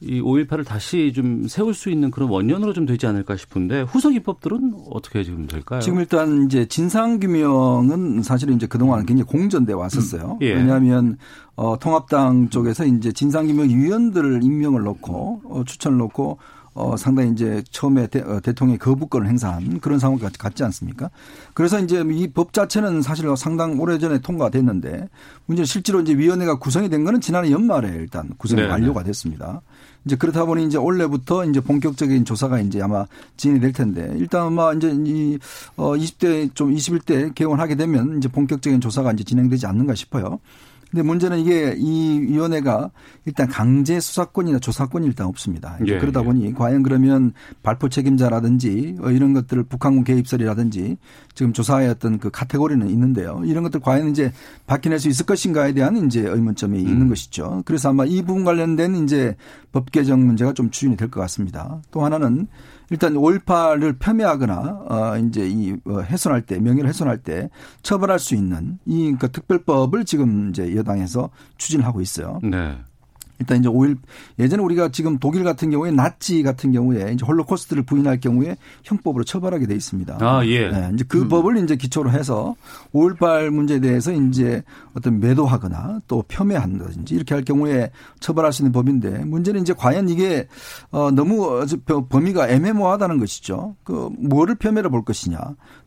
[0.00, 4.74] 이 5.18을 다시 좀 세울 수 있는 그런 원년으로 좀 되지 않을까 싶은데 후속 입법들은
[4.90, 5.80] 어떻게 지금 될까요?
[5.80, 10.38] 지금 일단 이제 진상규명은 사실은 이제 그동안 굉장히 공전돼 왔었어요.
[10.40, 10.52] 음, 예.
[10.54, 11.18] 왜냐하면
[11.56, 16.38] 어, 통합당 쪽에서 이제 진상규명 위원들을 임명을 놓고 어, 추천을 놓고
[16.74, 21.10] 어, 상당히 이제 처음에 대, 어, 통령의 거부권을 행사한 그런 상황 같지 않습니까?
[21.52, 25.08] 그래서 이제 이 법 자체는 사실 상당 오래전에 통과됐는데
[25.46, 28.68] 문제는 실제로 이제 위원회가 구성이 된 거는 지난해 연말에 일단 구성이 네.
[28.68, 29.60] 완료가 됐습니다.
[30.08, 33.04] 이제 그렇다 보니 이제 올해부터 이제 본격적인 조사가 이제 아마
[33.36, 35.38] 진행이 될 텐데 일단 아마 이제 이,
[35.76, 40.40] 어, 20대 좀 21대 개원하게 되면 이제 본격적인 조사가 이제 진행되지 않는가 싶어요.
[40.90, 42.90] 근데 문제는 이게 이 위원회가
[43.26, 45.78] 일단 강제 수사권이나 조사권이 일단 없습니다.
[45.84, 46.24] 예, 그러다 예.
[46.24, 47.32] 보니 과연 그러면
[47.62, 50.96] 발포 책임자라든지 어, 이런 것들을 북한군 개입설이라든지
[51.34, 53.42] 지금 조사의 어떤 그 카테고리는 있는데요.
[53.44, 54.32] 이런 것들 과연 이제
[54.66, 56.88] 밝혀낼 수 있을 것인가에 대한 이제 의문점이 음.
[56.88, 57.62] 있는 것이죠.
[57.66, 59.36] 그래서 아마 이 부분 관련된 이제
[59.72, 61.80] 법 개정 문제가 좀 추진이 될 것 같습니다.
[61.90, 62.46] 또 하나는
[62.90, 67.50] 일단 5.18을 폄훼하거나 어 이제 이 어, 훼손할 때 명예를 훼손할 때
[67.82, 72.40] 처벌할 수 있는 이그 특별법을 지금 이제 여당에서 추진하고 있어요.
[72.42, 72.78] 네.
[73.38, 73.96] 일단 이제 5일
[74.38, 79.66] 예전에 우리가 지금 독일 같은 경우에 나치 같은 경우에 이제 홀로코스트를 부인할 경우에 형법으로 처벌하게
[79.66, 80.18] 돼 있습니다.
[80.20, 80.68] 아, 예.
[80.68, 81.28] 네, 이제 그 음.
[81.28, 82.56] 법을 이제 기초로 해서
[82.92, 84.62] 5.18 문제에 대해서 이제
[84.94, 90.48] 어떤 매도하거나 또 폄훼한다든지 이렇게 할 경우에 처벌할 수 있는 법인데 문제는 이제 과연 이게
[90.90, 91.64] 어 너무
[92.08, 93.76] 범위가 애매모호하다는 것이죠.
[93.84, 95.38] 그 뭐를 폄훼로 볼 것이냐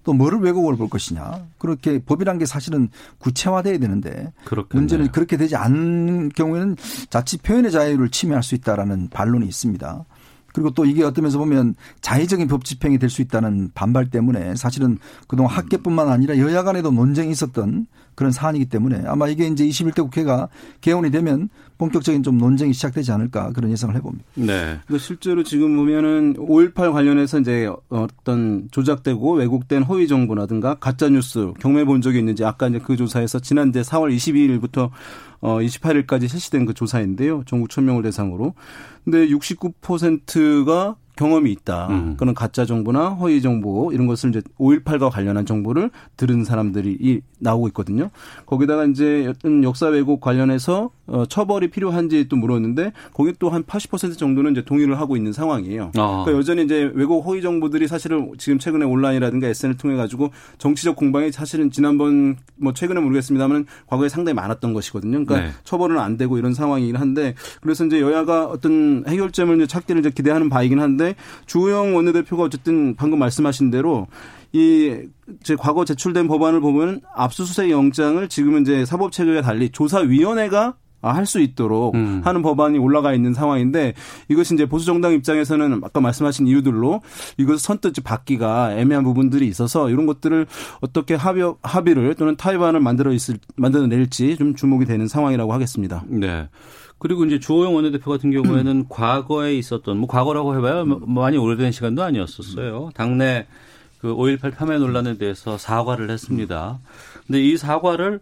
[0.04, 2.90] 또 뭐를 왜곡으로 볼 것이냐 그렇게 법이란 게 사실은
[3.20, 4.82] 구체화돼야 되는데 그렇겠네요.
[4.82, 6.76] 문제는 그렇게 되지 않는 경우에는
[7.10, 10.06] 자칫 표현의 자유를 침해할 수 있다라는 반론이 있습니다.
[10.54, 14.98] 그리고 또 이게 어떤 면에서 보면 자의적인 법 집행이 될 수 있다는 반발 때문에 사실은
[15.28, 17.88] 그동안 학계뿐만 아니라 여야 간에도 논쟁이 있었던
[18.22, 20.48] 그런 사안이기 때문에 아마 이게 이제 21대 국회가
[20.82, 21.50] 개원이 되면
[21.80, 24.24] 본격적인 좀 논쟁이 시작되지 않을까 그런 예상을 해봅니다.
[24.36, 24.80] 네.
[25.00, 32.02] 실제로 지금 보면은 5.18 관련해서 이제 어떤 조작되고 왜곡된 허위 정보라든가 가짜 뉴스 경매 본
[32.02, 34.92] 적이 있는지 아까 이제 그 조사에서 지난해 4월 22일부터
[35.40, 37.42] 어 28일까지 실시된 그 조사인데요.
[37.48, 38.54] 전국 1000명을 대상으로.
[39.04, 41.88] 근데 69%가 경험이 있다.
[41.90, 42.16] 음.
[42.18, 48.10] 그런 가짜 정보나 허위 정보 이런 것을 이제 5.18과 관련한 정보를 들은 사람들이 나오고 있거든요.
[48.46, 54.18] 거기다가 이제 어떤 역사 왜곡 관련해서 어, 처벌이 필요한지 또 물었는데 거기 또 한 80%
[54.18, 55.92] 정도는 이제 동의를 하고 있는 상황이에요.
[55.98, 56.24] 아.
[56.24, 61.32] 그러니까 여전히 이제 왜곡 허위 정보들이 사실은 지금 최근에 온라인이라든가 SNS를 통해 가지고 정치적 공방이
[61.32, 65.26] 사실은 지난번 뭐 최근에 모르겠습니다만 과거에 상당히 많았던 것이거든요.
[65.26, 65.54] 그러니까 네.
[65.64, 70.80] 처벌은 안 되고 이런 상황이긴 한데 그래서 이제 여야가 어떤 해결점을 찾기를 이제 기대하는 바이긴
[70.80, 71.01] 한데
[71.46, 74.08] 주호영 원내대표가 어쨌든 방금 말씀하신 대로
[74.54, 75.06] 이
[75.44, 81.40] 제 과거 제출된 법안을 보면 압수수색 영장을 지금은 이제 사법 체계와 달리 조사위원회가 아, 할수
[81.40, 82.22] 있도록 음.
[82.24, 83.96] 하는 법안이 올라가 있는 상황인데
[84.28, 87.02] 이것이 이제 보수 정당 입장에서는 아까 말씀하신 이유들로
[87.38, 90.46] 이것을 선뜻 받기가 애매한 부분들이 있어서 이런 것들을
[90.82, 96.04] 어떻게 합의 합의를 또는 타협안을 만들어 있을 만들어 낼지 좀 주목이 되는 상황이라고 하겠습니다.
[96.08, 96.48] 네.
[97.02, 98.86] 그리고 이제 주호영 원내대표 같은 경우에는 음.
[98.90, 102.92] 과거에 있었던 뭐 과거라고 해봐야 뭐 많이 오래된 시간도 아니었었어요.
[102.94, 103.48] 당내
[104.00, 106.80] 그 5.18 폄훼 논란에 대해서 사과를 했습니다.
[107.26, 108.20] 근데 이 사과를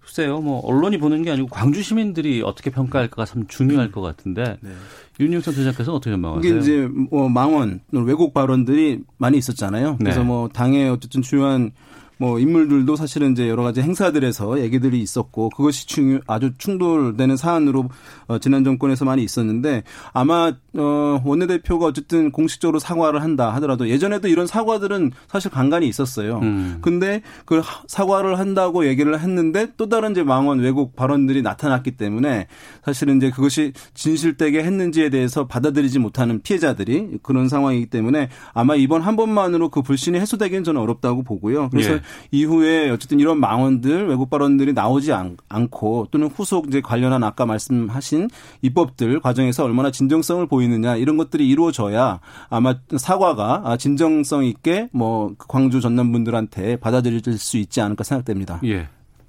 [0.00, 4.70] 글쎄요, 뭐 언론이 보는 게 아니고 광주 시민들이 어떻게 평가할까가 참 중요할 것 같은데 네.
[5.18, 6.48] 윤영선 대장께서는 어떻게 전망하세요?
[6.48, 9.96] 이게 이제 뭐 망원 왜곡 발언들이 많이 있었잖아요.
[9.98, 10.26] 그래서 네.
[10.26, 11.72] 뭐 당의 어쨌든 주요한
[12.22, 17.88] 뭐 인물들도 사실은 이제 여러 가지 행사들에서 얘기들이 있었고 그것이 아주 충돌되는 사안으로
[18.28, 24.46] 어, 지난 정권에서 많이 있었는데 아마 어 원내대표가 어쨌든 공식적으로 사과를 한다 하더라도 예전에도 이런
[24.46, 26.38] 사과들은 사실 간간히 있었어요.
[26.42, 26.78] 음.
[26.80, 32.46] 근데 그 사과를 한다고 얘기를 했는데 또 다른 이제 망원 왜곡 발언들이 나타났기 때문에
[32.84, 39.16] 사실은 이제 그것이 진실되게 했는지에 대해서 받아들이지 못하는 피해자들이 그런 상황이기 때문에 아마 이번 한
[39.16, 41.68] 번만으로 그 불신이 해소되기는 저는 어렵다고 보고요.
[41.70, 42.00] 그래서 예.
[42.30, 45.36] 이후에 어쨌든 이런 망언들 외국 발언들이 나오지 않,
[45.70, 48.28] 고 또는 후속 이제 관련한 아까 말씀하신
[48.62, 55.80] 입법들 과정에서 얼마나 진정성을 보이 느냐 이런 것들이 이루어져야 아마 사과가 진정성 있게 뭐 광주
[55.80, 58.60] 전남 분들한테 받아들일 수 있지 않을까 생각됩니다.
[58.64, 58.88] 예.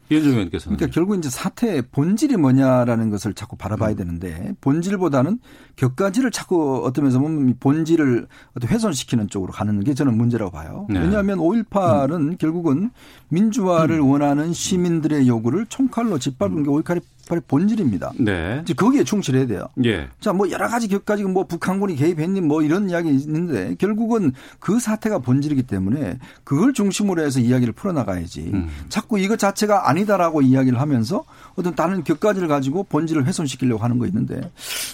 [0.09, 0.77] 이현종 의원께서는.
[0.77, 3.95] 그러니까 결국 이제 사태의 본질이 뭐냐라는 것을 자꾸 바라봐야 음.
[3.95, 5.39] 되는데 본질보다는
[5.75, 10.87] 격가지를 자꾸 어떤 면에서 보면 본질을 어떤 훼손시키는 쪽으로 가는 게 저는 문제라고 봐요.
[10.89, 10.99] 네.
[10.99, 12.37] 왜냐하면 5.18은 음.
[12.37, 12.91] 결국은
[13.29, 14.09] 민주화를 음.
[14.09, 18.11] 원하는 시민들의 요구를 총칼로 짓밟은 게 5.18이 바로 본질입니다.
[18.19, 18.59] 네.
[18.63, 19.67] 이제 거기에 충실해야 돼요.
[19.85, 20.09] 예.
[20.19, 25.19] 자, 뭐 여러 가지 격가지 뭐 북한군이 개입했니 뭐 이런 이야기 있는데 결국은 그 사태가
[25.19, 28.51] 본질이기 때문에 그걸 중심으로 해서 이야기를 풀어나가야지.
[28.53, 28.67] 음.
[28.89, 31.23] 자꾸 이것 자체가 아니다라고 이야기를 하면서
[31.55, 34.51] 어떤 다른 격가지를 가지고 본질을 훼손시키려고 하는 거 있는데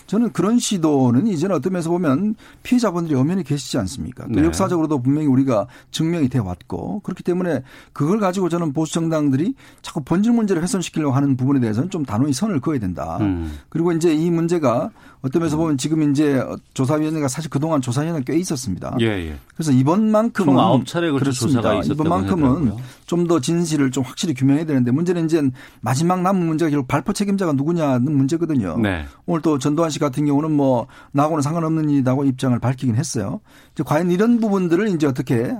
[0.10, 2.34] 저는 그런 시도는 이제는 어떤 면에서 보면
[2.64, 4.26] 피해자분들이 엄연히 계시지 않습니까?
[4.26, 4.44] 또 네.
[4.44, 7.62] 역사적으로도 분명히 우리가 증명이 돼 왔고 그렇기 때문에
[7.94, 9.54] 그걸 가지고 저는 보수 정당들이
[9.84, 13.20] 자꾸 본질 문제를 훼손시키려고 하는 부분에 대해서는 좀 단호히 선을 그어야 된다.
[13.22, 13.60] 음.
[13.70, 14.90] 그리고 이제 이 문제가
[15.22, 16.44] 어떤 면에서 보면 지금 이제
[16.74, 18.96] 조사위원회가 사실 그동안 조사위원회 꽤 있었습니다.
[19.02, 19.36] 예, 예.
[19.54, 22.74] 그래서 이번만큼은 총 9차례 걸쳐 조사가 이번만큼은
[23.06, 25.42] 좀 더 진실을 좀 확실히 규명해야 되는데 문제는 이제
[25.82, 28.78] 마지막 남은 문제가 결국 발포 책임자가 누구냐는 문제거든요.
[28.78, 29.06] 네.
[29.26, 33.42] 오늘 또 전두환 씨 같은 경우는 뭐 나하고는 상관없는 일이라고 입장을 밝히긴 했어요.
[33.74, 35.56] 이제 과연 이런 부분들을 이제 어떻게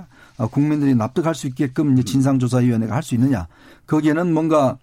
[0.50, 3.46] 국민들이 납득할 수 있게끔 이제 진상조사위원회가 할 수 있느냐.
[3.86, 4.78] 거기에는 뭔가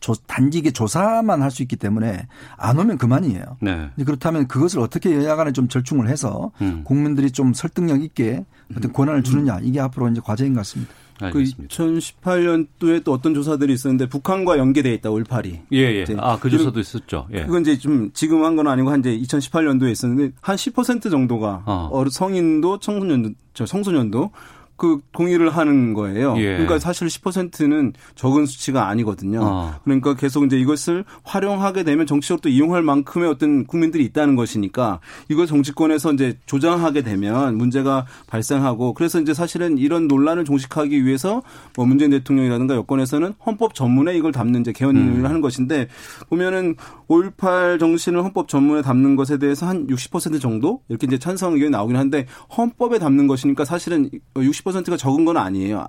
[0.00, 2.26] 조, 단지 이게 조사만 할 수 있기 때문에
[2.58, 3.56] 안 오면 그만이에요.
[3.62, 3.90] 네.
[4.04, 6.82] 그렇다면 그것을 어떻게 여야 간에 좀 절충을 해서 음.
[6.84, 8.44] 국민들이 좀 설득력 있게
[8.76, 10.92] 어떤 권한을 주느냐 이게 앞으로 이제 과제인 것 같습니다.
[11.20, 11.62] 알겠습니다.
[11.68, 15.60] 그 2018년도에 또 어떤 조사들이 있었는데 북한과 연계돼 있다 올파리.
[15.72, 16.04] 예, 예.
[16.18, 17.26] 아, 그 조사도 있었죠.
[17.32, 17.42] 예.
[17.44, 22.04] 그건 이제 좀 지금 한 건 아니고 한 이제 2018년도에 있었는데 한 10% 정도가 어.
[22.10, 24.30] 성인도 청소년도 저 청소년도
[24.78, 26.36] 그 동의를 하는 거예요.
[26.38, 26.52] 예.
[26.52, 29.40] 그러니까 사실 10%는 적은 수치가 아니거든요.
[29.42, 29.74] 어.
[29.82, 35.48] 그러니까 계속 이제 이것을 활용하게 되면 정치적으로 또 이용할 만큼의 어떤 국민들이 있다는 것이니까 이걸
[35.48, 41.42] 정치권에서 이제 조장하게 되면 문제가 발생하고 그래서 이제 사실은 이런 논란을 종식하기 위해서
[41.76, 45.24] 뭐 문재인 대통령이라든가 여권에서는 헌법 전문에 이걸 담는 이제 개헌을 음.
[45.26, 45.88] 하는 것인데
[46.28, 46.76] 보면은
[47.08, 51.96] 5.18 정신을 헌법 전문에 담는 것에 대해서 한 60% 정도 이렇게 이제 찬성 의견이 나오긴
[51.96, 55.86] 한데 헌법에 담는 것이니까 사실은 60 10%가 적은 건 아니에요.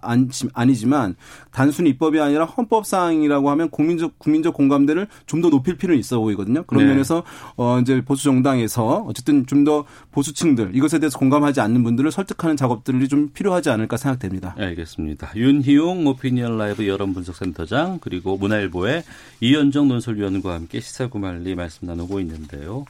[0.53, 1.15] 아니지만
[1.51, 6.63] 단순히 입법이 아니라 헌법 사항이라고 하면 국민적 국민적 공감대를 좀 더 높일 필요는 있어 보이거든요.
[6.63, 6.89] 그런 네.
[6.91, 7.24] 면에서
[7.55, 13.09] 어 이제 보수 정당에서 어쨌든 좀 더 보수층들 이것에 대해서 공감하지 않는 분들을 설득하는 작업들이
[13.09, 14.55] 좀 필요하지 않을까 생각됩니다.
[14.57, 15.32] 알겠습니다.
[15.36, 19.03] 윤희용 오피니언 라이브 여론 분석센터장 그리고 문화일보의
[19.41, 22.86] 이현정 논설위원과 함께 시사 구말리 말씀 나누고 있는데요.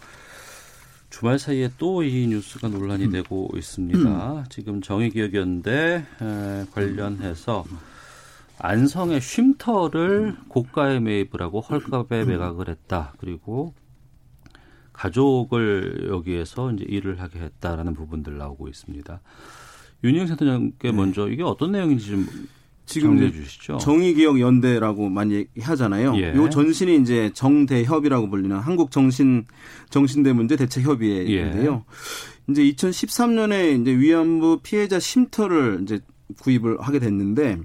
[1.09, 3.11] 주말 사이에 또 이 뉴스가 논란이 음.
[3.11, 4.33] 되고 있습니다.
[4.39, 4.43] 음.
[4.49, 6.05] 지금 정의기억연대
[6.71, 7.65] 관련해서
[8.59, 13.13] 안성의 쉼터를 고가에 매입을 하고 헐값에 매각을 했다.
[13.17, 13.73] 그리고
[14.93, 19.21] 가족을 여기에서 이제 일을 하게 했다라는 부분들 나오고 있습니다.
[20.03, 20.91] 윤영 센터장께 네.
[20.91, 22.27] 먼저 이게 어떤 내용인지 좀
[22.89, 23.77] 지금 주시죠.
[23.77, 26.15] 정의기억 연대라고 많이 하잖아요.
[26.17, 26.33] 예.
[26.33, 29.45] 요 전신이 이제 정대협이라고 불리는 한국 정신
[29.91, 31.85] 정신대 문제 대책 협의회인데요.
[31.85, 32.51] 예.
[32.51, 35.99] 이제 2013년에 이제 위안부 피해자 쉼터를 이제
[36.41, 37.59] 구입을 하게 됐는데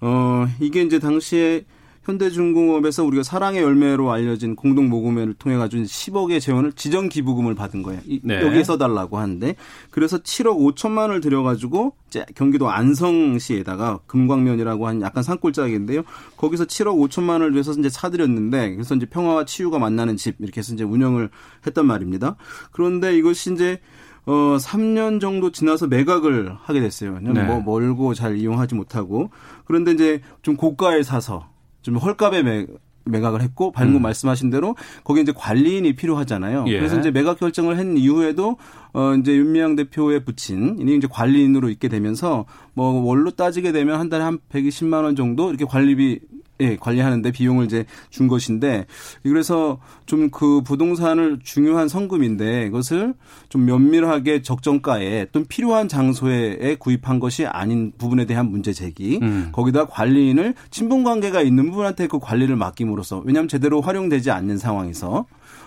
[0.00, 1.64] 어 이게 이제 당시에
[2.04, 8.00] 현대중공업에서 우리가 사랑의 열매로 알려진 공동 모금회를 통해 가지고 10억의 재원을 지정 기부금을 받은 거예요.
[8.22, 8.42] 네.
[8.42, 9.54] 여기에 써달라고 하는데
[9.90, 11.94] 그래서 7억 5천만 원을 들여가지고
[12.34, 16.02] 경기도 안성시에다가 금광면이라고 한 약간 산골짜기인데요.
[16.36, 20.74] 거기서 7억 5천만 원을 위해서 이제 사들였는데 그래서 이제 평화와 치유가 만나는 집 이렇게 해서
[20.74, 21.30] 이제 운영을
[21.66, 22.36] 했단 말입니다.
[22.72, 23.80] 그런데 이것이 이제
[24.24, 27.18] 어 3년 정도 지나서 매각을 하게 됐어요.
[27.20, 27.42] 네.
[27.42, 29.30] 뭐 멀고 잘 이용하지 못하고
[29.64, 31.51] 그런데 이제 좀 고가에 사서
[31.82, 32.66] 좀 헐값에 매,
[33.04, 34.02] 매각을 했고 방금 음.
[34.02, 36.64] 말씀하신 대로 거기 이제 관리인이 필요하잖아요.
[36.68, 36.78] 예.
[36.78, 38.56] 그래서 이제 매각 결정을 한 이후에도
[38.92, 44.22] 어 이제 윤미향 대표의 부친이 이제 관리인으로 있게 되면서 뭐 월로 따지게 되면 한 달에
[44.22, 46.20] 한 120만 원 정도 이렇게 관리비
[46.60, 48.86] 예, 관리하는데 비용을 이제 준 것인데
[49.22, 53.14] 그래서 좀 그 부동산을 중요한 성금인데 그것을
[53.48, 59.18] 좀 면밀하게 적정가에 또 필요한 장소에 구입한 것이 아닌 부분에 대한 문제 제기.
[59.22, 59.48] 음.
[59.52, 65.26] 거기다 관리인을 친분 관계가 있는 분한테 그 관리를 맡김으로써 왜냐하면 제대로 활용되지 않는 상황에서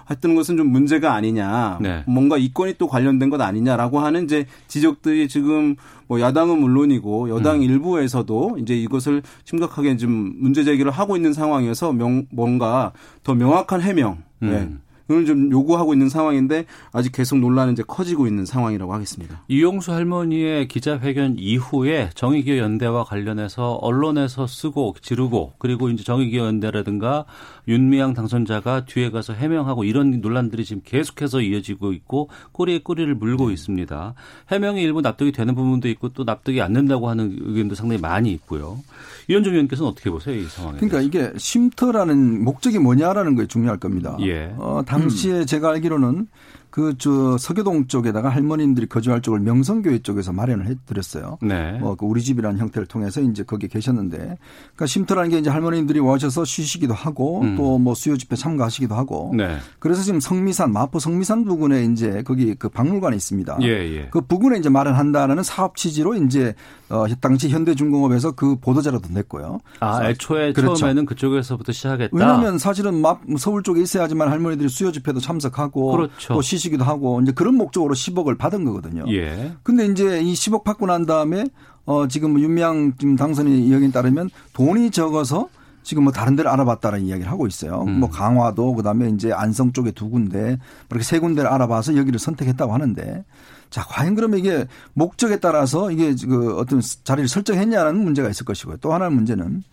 [0.10, 1.80] 했던 것은 좀 문제가 아니냐.
[1.82, 2.04] 네.
[2.08, 5.76] 뭔가 이권이 또 관련된 것 아니냐라고 하는 이제 지적들이 지금
[6.08, 7.62] 뭐 야당은 물론이고 여당 음.
[7.64, 12.94] 일부에서도 이제 이것을 심각하게 좀 문제 제기를 하고 있는 상황이어서 명, 뭔가
[13.24, 14.24] 더 명확한 해명.
[14.44, 14.50] 음.
[14.52, 14.85] 네.
[15.08, 19.44] 좀 요구하고 있는 상황인데 아직 계속 논란은 이제 커지고 있는 상황이라고 하겠습니다.
[19.48, 27.26] 이용수 할머니의 기자회견 이후에 정의기업 연대와 관련해서 언론에서 쓰고 지르고 그리고 이제 정의기업 연대라든가
[27.68, 33.54] 윤미향 당선자가 뒤에 가서 해명하고 이런 논란들이 지금 계속해서 이어지고 있고 꼬리에 꼬리를 물고 네.
[33.54, 34.14] 있습니다.
[34.52, 38.80] 해명이 일부 납득이 되는 부분도 있고 또 납득이 안 된다고 하는 의견도 상당히 많이 있고요.
[39.28, 40.78] 이현종 의원께서는 어떻게 보세요, 이 상황에?
[40.78, 44.18] 그러니까 이게 쉼터라는 목적이 뭐냐라는 게 중요할 겁니다.
[44.22, 44.54] 예.
[44.58, 45.46] 어, 당시에 음.
[45.46, 46.28] 제가 알기로는
[46.76, 51.38] 그 저 서교동 쪽에다가 할머님들이 거주할 쪽을 명성교회 쪽에서 마련을 해드렸어요.
[51.42, 51.72] 네.
[51.80, 56.44] 뭐 그 우리 집이라는 형태를 통해서 이제 거기 계셨는데, 그러니까 쉼터라는 게 이제 할머님들이 오셔서
[56.44, 57.56] 쉬시기도 하고 음.
[57.56, 59.32] 또뭐 수요 집회 참가하시기도 하고.
[59.38, 59.58] 네.
[59.80, 63.60] 그래서 지금 성미산 마포 성미산 부근에 이제 거기 그 박물관이 있습니다.
[63.62, 64.10] 예, 예.
[64.12, 66.54] 그 부근에 이제 마련한다는 사업 취지로 이제
[66.90, 69.60] 어 당시 현대중공업에서 그 보도자료도 냈고요.
[69.80, 70.76] 아, 애초에 그렇죠.
[70.76, 72.10] 처음에는 그쪽에서부터 시작했다.
[72.12, 73.02] 왜냐하면 사실은
[73.38, 76.34] 서울 쪽에 있어야지만 할머니들이 수요 집회도 참석하고 그렇죠.
[76.34, 79.06] 또 시, 주시기도 하고 이제 그런 목적으로 10억을 받은 거거든요.
[79.10, 79.54] 예.
[79.64, 81.46] 근데 이제 이 10억 받고 난 다음에
[81.86, 85.50] 어 지금 뭐 윤미향 지금 당선인 이야기에 따르면 돈이 적어서
[85.84, 87.84] 지금 뭐 다른 데를 알아봤다는 이야기를 하고 있어요.
[87.88, 88.00] 음.
[88.00, 90.58] 뭐 강화도 그다음에 이제 안성 쪽에 두 군데
[90.90, 93.24] 그렇게 세 군데를 알아봐서 여기를 선택했다고 하는데
[93.70, 98.78] 자 과연 그러면 이게 목적에 따라서 이게 그 어떤 자리를 설정했냐는 문제가 있을 것이고요.
[98.78, 99.64] 또 하나의 문제는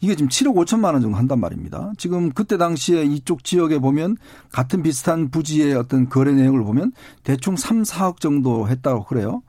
[0.00, 1.92] 이게 지금 7억 5천만 원 정도 한단 말입니다.
[1.98, 4.16] 지금 그때 당시에 이쪽 지역에 보면
[4.50, 6.92] 같은 비슷한 부지의 어떤 거래 내역을 보면
[7.22, 9.42] 대충 3, 4억 정도 했다고 그래요.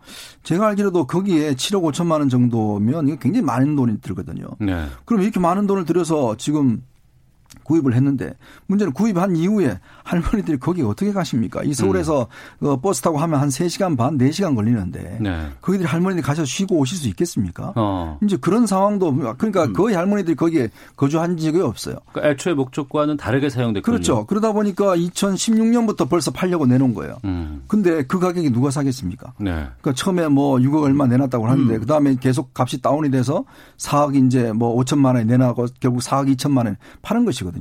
[0.43, 4.47] 제가 알기로도 거기에 7억 5천만 원 정도면 이거 굉장히 많은 돈이 들거든요.
[4.59, 4.87] 네.
[5.05, 6.83] 그럼 이렇게 많은 돈을 들여서 지금
[7.71, 8.33] 구입을 했는데
[8.67, 11.63] 문제는 구입한 이후에 할머니들이 거기 어떻게 가십니까?
[11.63, 12.27] 이 서울에서
[12.59, 12.67] 음.
[12.67, 15.47] 어, 버스 타고 하면 한 3시간 반, 4시간 걸리는데 네.
[15.61, 17.73] 거기들이 할머니들이 가셔서 쉬고 오실 수 있겠습니까?
[17.75, 18.17] 어.
[18.23, 19.73] 이제 그런 상황도 그러니까 음.
[19.73, 21.95] 거의 할머니들이 거기에 거주한 적이 없어요.
[22.11, 23.81] 그러니까 애초에 목적과는 다르게 사용됐군요.
[23.81, 24.25] 그렇죠.
[24.25, 27.17] 그러다 보니까 2016년부터 벌써 팔려고 내놓은 거예요.
[27.23, 27.63] 음.
[27.67, 29.33] 근데 그 가격이 누가 사겠습니까?
[29.37, 29.51] 네.
[29.51, 31.79] 그러니까 처음에 뭐 6억 얼마 내놨다고 하는데 음.
[31.79, 33.45] 그다음에 계속 값이 다운이 돼서
[33.77, 37.60] 4억 이제 뭐 5천만 원에 내놔고 결국 4억 2천만 원 파는 것이거든요.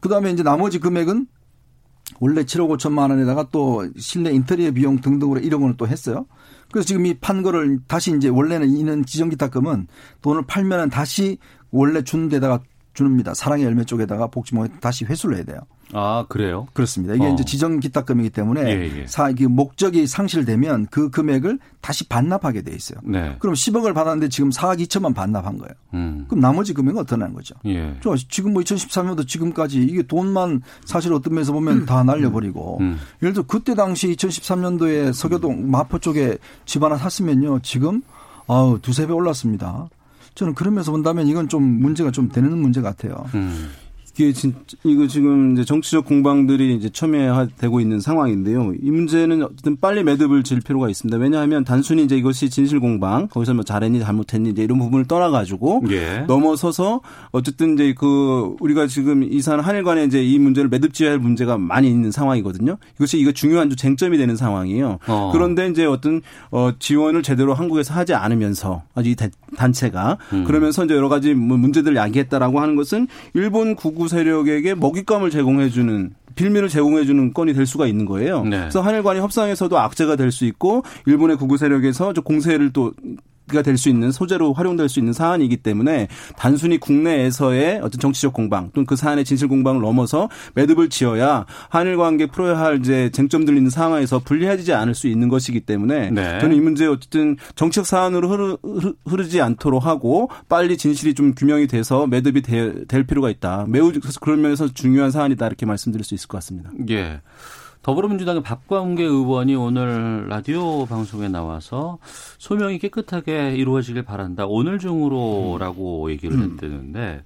[0.00, 1.26] 그다음에 이제 나머지 금액은
[2.18, 6.26] 원래 7억 5천만 원에다가 또 실내 인테리어 비용 등등으로 1억 원을 또 했어요.
[6.72, 9.86] 그래서 지금 이 판 거를 다시 이제 원래는 이는 지정기타금은
[10.22, 11.38] 돈을 팔면은 다시
[11.70, 12.60] 원래 준 데다가
[12.94, 13.34] 줍니다.
[13.34, 15.60] 사랑의 열매 쪽에다가 복지모에 다시 회수를 해야 돼요.
[15.92, 16.68] 아 그래요?
[16.72, 17.14] 그렇습니다.
[17.14, 17.32] 이게 어.
[17.32, 19.06] 이제 지정 기탁금이기 때문에 예, 예.
[19.06, 23.00] 사, 목적이 상실되면 그 금액을 다시 반납하게 돼 있어요.
[23.02, 23.36] 네.
[23.38, 25.72] 그럼 10억을 받았는데 지금 4억 2천만 반납한 거예요.
[25.94, 26.26] 음.
[26.28, 27.54] 그럼 나머지 금액은 하는 거죠?
[27.66, 27.96] 예.
[28.02, 31.86] 저 지금 뭐 2013년도 지금까지 이게 돈만 사실 어떤 면에서 보면 음.
[31.86, 32.98] 다 날려버리고 음.
[33.22, 38.02] 예를 들어 그때 당시 2013년도에 서교동 마포 쪽에 집 하나 샀으면요 지금
[38.46, 39.88] 아우 두세 배 올랐습니다.
[40.34, 43.26] 저는 그러면서 본다면 이건 좀 문제가 좀 되는 문제 같아요.
[43.34, 43.70] 음.
[44.12, 44.54] 이게 진
[44.84, 48.74] 이거 지금 이제 정치적 공방들이 이제 첨예되고 있는 상황인데요.
[48.82, 51.16] 이 문제는 어쨌든 빨리 매듭을 질 필요가 있습니다.
[51.18, 56.24] 왜냐하면 단순히 이제 이것이 진실 공방 거기서 뭐 잘했니 잘못했니 이제 이런 부분을 떠나가지고 예.
[56.26, 57.00] 넘어서서
[57.30, 61.88] 어쨌든 이제 그 우리가 지금 이산 한일 간에 이제 이 문제를 매듭지어야 할 문제가 많이
[61.88, 62.76] 있는 상황이거든요.
[62.96, 64.98] 이것이 이거 중요한 쟁점이 되는 상황이에요.
[65.06, 65.30] 어.
[65.32, 69.16] 그런데 이제 어떤 어 지원을 제대로 한국에서 하지 않으면서 아주 이
[69.56, 70.44] 단체가 음.
[70.44, 76.70] 그러면서 이제 여러 가지 뭐 문제들을 야기했다라고 하는 것은 일본 구구 세력에게 먹잇감을 제공해주는 빌미를
[76.70, 78.42] 제공해주는 건이 될 수가 있는 거예요.
[78.44, 78.60] 네.
[78.60, 82.92] 그래서 한일 간의 협상에서도 악재가 될 수 있고 일본의 구구 세력에서 공세를 또
[83.52, 88.70] 가 될 수 있는 소재로 활용될 수 있는 사안이기 때문에 단순히 국내에서의 어떤 정치적 공방
[88.72, 93.70] 또는 그 사안의 진실 공방을 넘어서 매듭을 지어야 한일 관계 풀어야 할 이제 쟁점들 있는
[93.70, 96.40] 상황에서 불리해지지 않을 수 있는 것이기 때문에 네.
[96.40, 101.66] 저는 이 문제 어쨌든 정치적 사안으로 흐르, 흐르 지 않도록 하고 빨리 진실이 좀 규명이
[101.66, 103.64] 돼서 매듭이 될, 될 필요가 있다.
[103.68, 106.70] 매우 그런 면에서 중요한 사안이다 이렇게 말씀드릴 수 있을 것 같습니다.
[106.90, 107.20] 예.
[107.82, 111.98] 더불어민주당의 박광계 의원이 오늘 라디오 방송에 나와서
[112.38, 114.44] 소명이 깨끗하게 이루어지길 바란다.
[114.46, 116.10] 오늘 중으로라고 음.
[116.10, 117.22] 얘기를 했다는데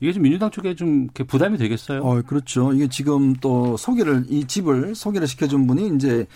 [0.00, 2.02] 이게 좀 민주당 쪽에 좀 이렇게 부담이 되겠어요?
[2.02, 2.74] 어, 그렇죠.
[2.74, 6.26] 이게 지금 또 소개를 이 집을 소개를 시켜준 분이 이제 어,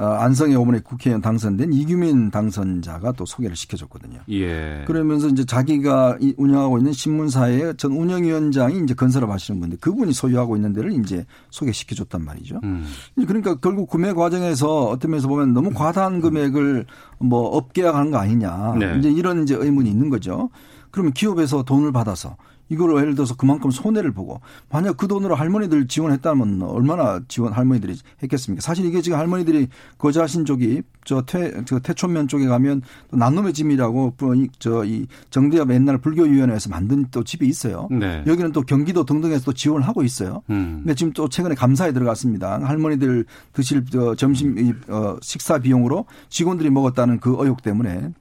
[0.00, 4.20] 안성의 오번에 국회의원 당선된 이규민 당선자가 또 소개를 시켜줬거든요.
[4.30, 4.84] 예.
[4.86, 10.72] 그러면서 이제 자기가 운영하고 있는 신문사의 전 운영위원장이 이제 건설업 하시는 분인데 그분이 소유하고 있는
[10.72, 12.60] 데를 이제 소개시켜줬단 말이죠.
[12.64, 12.86] 음.
[13.26, 16.86] 그러니까 결국 구매 과정에서 어떤 면에서 보면 너무 과다한 금액을
[17.18, 18.74] 뭐 업계약하는 거 아니냐.
[18.78, 18.98] 네.
[18.98, 20.48] 이제 이런 이제 의문이 있는 거죠.
[20.90, 22.36] 그러면 기업에서 돈을 받아서
[22.70, 24.40] 이걸 예를 들어서 그만큼 손해를 보고
[24.70, 28.62] 만약 그 돈으로 할머니들 지원했다면 얼마나 지원 할머니들이 했겠습니까?
[28.62, 29.68] 사실 이게 지금 할머니들이
[29.98, 34.14] 거주하신 쪽이 저퇴 저 태촌면 쪽에 가면 또 난놈의 집이라고
[34.58, 37.88] 저이 정대협 옛날 불교위원회에서 만든 또 집이 있어요.
[37.90, 38.22] 네.
[38.26, 40.42] 여기는 또 경기도 등등에서 또 지원을 하고 있어요.
[40.50, 40.80] 음.
[40.80, 42.60] 근데 지금 또 최근에 감사에 들어갔습니다.
[42.62, 48.12] 할머니들 드실 저 점심 이 어, 식사 비용으로 직원들이 먹었다는 그 의혹 때문에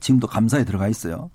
[0.00, 1.30] 지금도 감사에 들어가 있어요.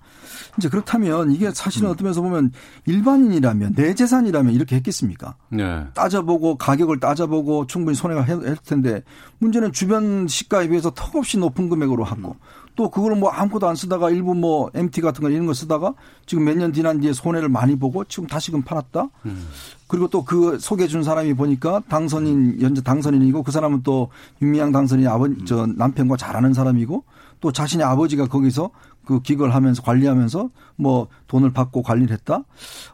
[0.56, 1.92] 이제 그렇다면 이게 사실은 음.
[1.92, 2.52] 어떤 면에서 보면
[2.86, 5.36] 일반인이라면 내 재산이라면 이렇게 했겠습니까?
[5.50, 5.84] 네.
[5.94, 9.02] 따져보고 가격을 따져보고 충분히 손해가 했을 텐데
[9.38, 12.62] 문제는 주변 시가에 비해서 턱없이 높은 금액으로 하고 음.
[12.74, 15.92] 또 그거를 뭐 아무것도 안 쓰다가 일부 뭐 MT 같은 거 이런 거 쓰다가
[16.24, 19.08] 지금 몇 년 지난 뒤에 손해를 많이 보고 지금 다시금 팔았다.
[19.26, 19.48] 음.
[19.88, 24.08] 그리고 또 그 소개해 준 사람이 보니까 당선인 현재 당선인이고 그 사람은 또
[24.40, 27.04] 윤미향 당선인 아버지 저 남편과 잘 아는 사람이고
[27.42, 28.70] 또 자신의 아버지가 거기서
[29.04, 32.44] 그 기걸 하면서 관리하면서 뭐 돈을 받고 관리를 했다?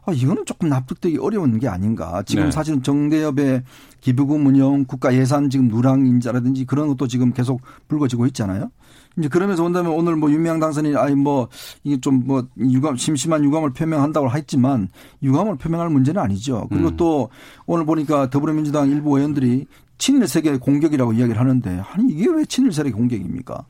[0.06, 2.22] 아, 이거는 조금 납득되기 어려운 게 아닌가.
[2.24, 2.50] 지금 네.
[2.50, 3.62] 사실은 정대협의
[4.00, 8.70] 기부금 운영, 국가 예산 지금 누락 인자라든지 그런 것도 지금 계속 불거지고 있잖아요.
[9.18, 11.48] 이제 그러면서 온다면 오늘 뭐 유명 당선인 아니 뭐
[11.84, 14.88] 이게 좀 뭐 유감 심심한 유감을 표명한다고 했지만
[15.22, 16.66] 유감을 표명할 문제는 아니죠.
[16.70, 16.96] 그리고 음.
[16.96, 17.28] 또
[17.66, 19.66] 오늘 보니까 더불어민주당 일부 의원들이
[19.98, 23.66] 친일 세계 공격이라고 이야기를 하는데 아니 이게 왜 친일 세계 공격입니까?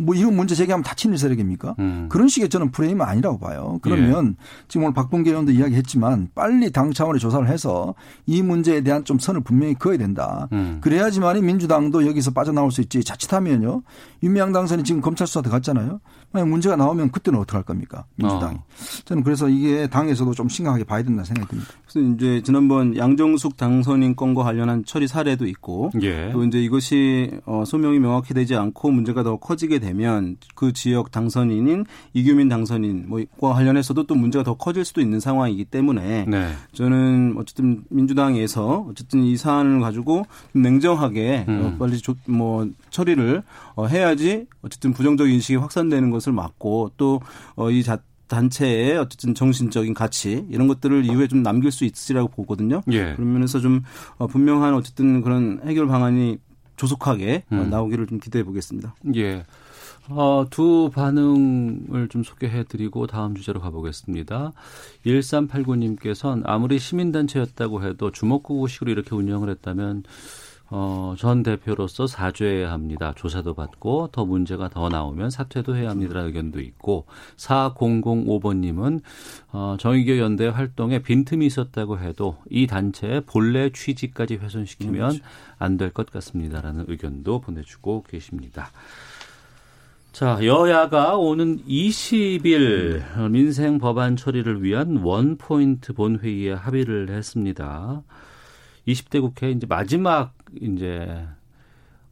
[0.00, 1.76] 뭐 이런 문제 제기하면 다 친일 세력입니까?
[1.78, 2.06] 음.
[2.08, 3.78] 그런 식의 저는 프레임은 아니라고 봐요.
[3.82, 4.44] 그러면 예.
[4.68, 7.94] 지금 오늘 박봉계 의원도 이야기했지만 빨리 당 차원의 조사를 해서
[8.26, 10.48] 이 문제에 대한 좀 선을 분명히 그어야 된다.
[10.52, 10.78] 음.
[10.80, 13.04] 그래야지만이 민주당도 여기서 빠져나올 수 있지.
[13.04, 13.82] 자칫하면요.
[14.22, 16.00] 윤미향 당선이 지금 검찰 수사 들어갔잖아요.
[16.32, 18.04] 만약 문제가 나오면 그때는 어떻게 할 겁니까?
[18.16, 18.56] 민주당이.
[18.56, 18.64] 어.
[19.04, 21.72] 저는 그래서 이게 당에서도 좀 심각하게 봐야 된다 생각이 듭니다.
[21.86, 26.30] 그래서 이제 지난번 양정숙 당선인 건과 관련한 처리 사례도 있고 예.
[26.32, 31.84] 또 이제 이것이 어, 소명이 명확히 되지 않고 문제가 더 커지게 되면 그 지역 당선인인
[32.14, 36.52] 이규민 당선인 뭐과 관련해서도 또 문제가 더 커질 수도 있는 상황이기 때문에 네.
[36.72, 41.62] 저는 어쨌든 민주당에서 어쨌든 이 사안을 가지고 냉정하게 음.
[41.64, 43.42] 어, 빨리 조, 뭐 처리를
[43.74, 47.18] 어, 해야지 어쨌든 부정적 인식이 확산되는 것을 막고 또이
[47.56, 47.98] 어,
[48.30, 52.80] 단체의 어쨌든 정신적인 가치 이런 것들을 이후에 좀 남길 수 있으리라고 보거든요.
[52.92, 53.14] 예.
[53.14, 53.82] 그런 면에서 좀
[54.18, 56.38] 어, 분명한 어쨌든 그런 해결 방안이
[56.76, 57.70] 조속하게 어, 음.
[57.70, 58.94] 나오기를 좀 기대해 보겠습니다.
[59.16, 59.44] 예.
[60.08, 64.52] 어, 두 반응을 좀 소개해 드리고 다음 주제로 가보겠습니다.
[65.04, 70.04] 1389님께서는 아무리 시민단체였다고 해도 주먹구구식으로 이렇게 운영을 했다면
[70.72, 73.12] 어, 전 대표로서 사죄해야 합니다.
[73.16, 77.06] 조사도 받고 더 문제가 더 나오면 사퇴도 해야 합니다라는 의견도 있고
[77.36, 79.00] 4005번님은
[79.52, 85.20] 어, 정의교 연대 활동에 빈틈이 있었다고 해도 이 단체의 본래 취지까지 훼손시키면 음,
[85.58, 88.70] 안될 것 같습니다라는 의견도 보내주고 계십니다.
[90.12, 98.02] 자, 여야가 오는 20일 민생 법안 처리를 위한 원포인트 본회의에 합의를 했습니다.
[98.86, 101.26] 20대 국회 이제 마지막 이제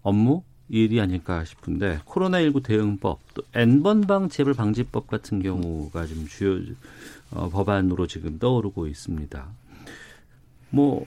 [0.02, 6.58] 업무 일이 아닐까 싶은데 코로나19 대응법 또 N번방 재벌 방지법 같은 경우가 좀 주요
[7.30, 9.46] 어, 법안으로 지금 떠오르고 있습니다.
[10.70, 11.06] 뭐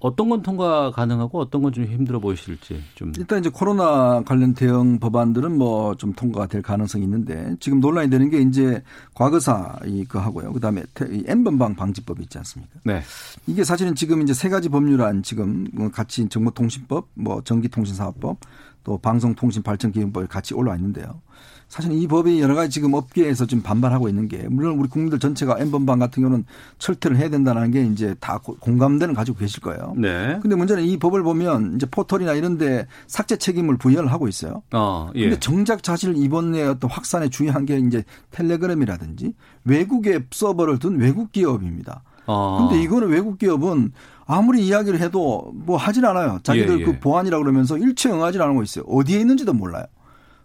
[0.00, 4.98] 어떤 건 통과 가능하고 어떤 건 좀 힘들어 보이실지 좀 일단 이제 코로나 관련 대응
[4.98, 8.82] 법안들은 뭐 좀 통과가 될 가능성이 있는데 지금 논란이 되는 게 이제
[9.14, 10.52] 과거사 이거 하고요.
[10.52, 10.82] 그다음에
[11.26, 12.78] N번방 방지법이 있지 않습니까?
[12.84, 13.02] 네.
[13.46, 18.38] 이게 사실은 지금 이제 세 가지 법률안 지금 같이 정보통신법, 뭐 전기통신사업법,
[18.84, 21.20] 또 방송통신발전기능법이 같이 올라와 있는데요.
[21.68, 25.58] 사실 이 법이 여러 가지 지금 업계에서 좀 반발하고 있는 게 물론 우리 국민들 전체가
[25.58, 26.44] 엠번방 같은 경우는
[26.78, 29.92] 철퇴를 해야 된다는 게 이제 다 공감대는 가지고 계실 거예요.
[29.96, 30.38] 네.
[30.40, 34.62] 근데 문제는 이 법을 보면 이제 포털이나 이런 데 삭제 책임을 부여를 하고 있어요.
[34.72, 35.24] 어, 예.
[35.24, 42.02] 근데 정작 사실 이번에 어떤 확산에 중요한 게 이제 텔레그램이라든지 외국의 서버를 둔 외국 기업입니다.
[42.26, 42.68] 어.
[42.68, 43.92] 근데 이거는 외국 기업은
[44.28, 46.38] 아무리 이야기를 해도 뭐 하진 않아요.
[46.42, 46.84] 자기들 예, 예.
[46.84, 48.84] 그 보안이라 그러면서 일체 응하지 않은 거 있어요.
[48.84, 49.84] 어디에 있는지도 몰라요.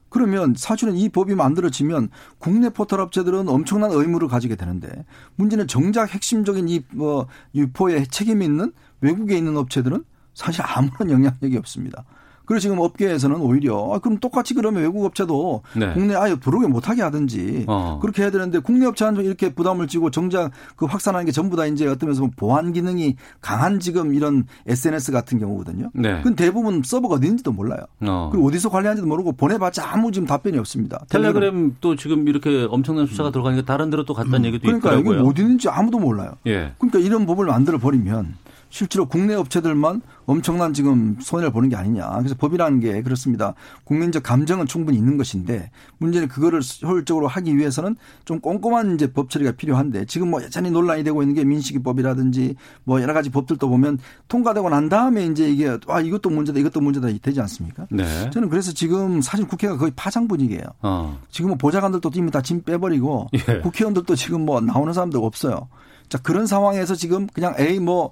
[0.07, 5.05] 그러면 사실은 이 법이 만들어지면 국내 포털 업체들은 엄청난 의무를 가지게 되는데
[5.36, 8.71] 문제는 정작 핵심적인 이 뭐 유포에 책임이 있는
[9.01, 10.03] 외국에 있는 업체들은
[10.34, 12.05] 사실 아무런 영향력이 없습니다.
[12.46, 15.94] 그래서 지금 업계에서는 오히려 아, 그럼 똑같이 그러면 외국 업체도 네.
[15.94, 18.00] 국내 아예 들어오게 못하게 하든지 어.
[18.02, 21.88] 그렇게 해야 되는데 국내 업체한테 이렇게 부담을 지고 정작 그 확산하는 게 전부 다 이제
[21.88, 25.89] 어떤 면에서 보안 기능이 강한 지금 이런 SNS 같은 경우거든요.
[25.94, 26.22] 네.
[26.22, 27.80] 그 대부분 서버가 어디 있는지도 몰라요.
[28.02, 28.30] 어.
[28.32, 31.06] 그리고 어디서 관리하는지도 모르고 보내봤자 아무 지금 답변이 없습니다.
[31.10, 33.32] 텔레그램 또 지금 이렇게 엄청난 수사가 음.
[33.32, 34.46] 들어가니까 다른 데로 또 갔다는 음.
[34.46, 35.04] 얘기도 그러니까 있더라고요.
[35.04, 36.32] 그러니까 이게 어디 있는지 아무도 몰라요.
[36.48, 36.74] 예.
[36.78, 38.36] 그러니까 이런 법을 만들어 버리면
[38.74, 42.09] 실제로 국내 업체들만 엄청난 지금 손해를 보는 게 아니냐.
[42.17, 43.53] 그래서 법이라는 게 그렇습니다.
[43.84, 45.69] 국민적 감정은 충분히 있는 것인데
[45.99, 47.95] 문제는 그거를 효율적으로 하기 위해서는
[48.26, 52.99] 좀 꼼꼼한 이제 법 처리가 필요한데 지금 뭐 여전히 논란이 되고 있는 게 민식이법이라든지 뭐
[52.99, 57.41] 여러 가지 법들도 보면 통과되고 난 다음에 이제 이게 아 이것도 문제다 이것도 문제다 되지
[57.41, 57.86] 않습니까?
[57.91, 58.32] 네.
[58.32, 60.63] 저는 그래서 지금 사실 국회가 거의 파장 분위기예요.
[60.82, 61.19] 어.
[61.30, 63.59] 지금 뭐 보좌관들도 이미 다 짐 빼버리고 예.
[63.59, 65.67] 국회의원들도 지금 뭐 나오는 사람들 없어요.
[66.09, 68.11] 자 그런 상황에서 지금 그냥 에이 뭐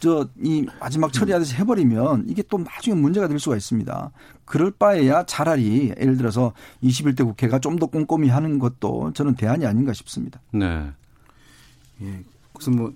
[0.00, 4.10] 저 이 마지막 처리하듯이 해버리면 이게 또 나중에 문제가 될 수가 있습니다.
[4.44, 6.52] 그럴 바에야 차라리 예를 들어서
[6.82, 10.40] 21대 국회가 좀 더 꼼꼼히 하는 것도 저는 대안이 아닌가 싶습니다.
[10.52, 10.90] 네.
[12.02, 12.20] 예.
[12.52, 12.92] 그래서 뭐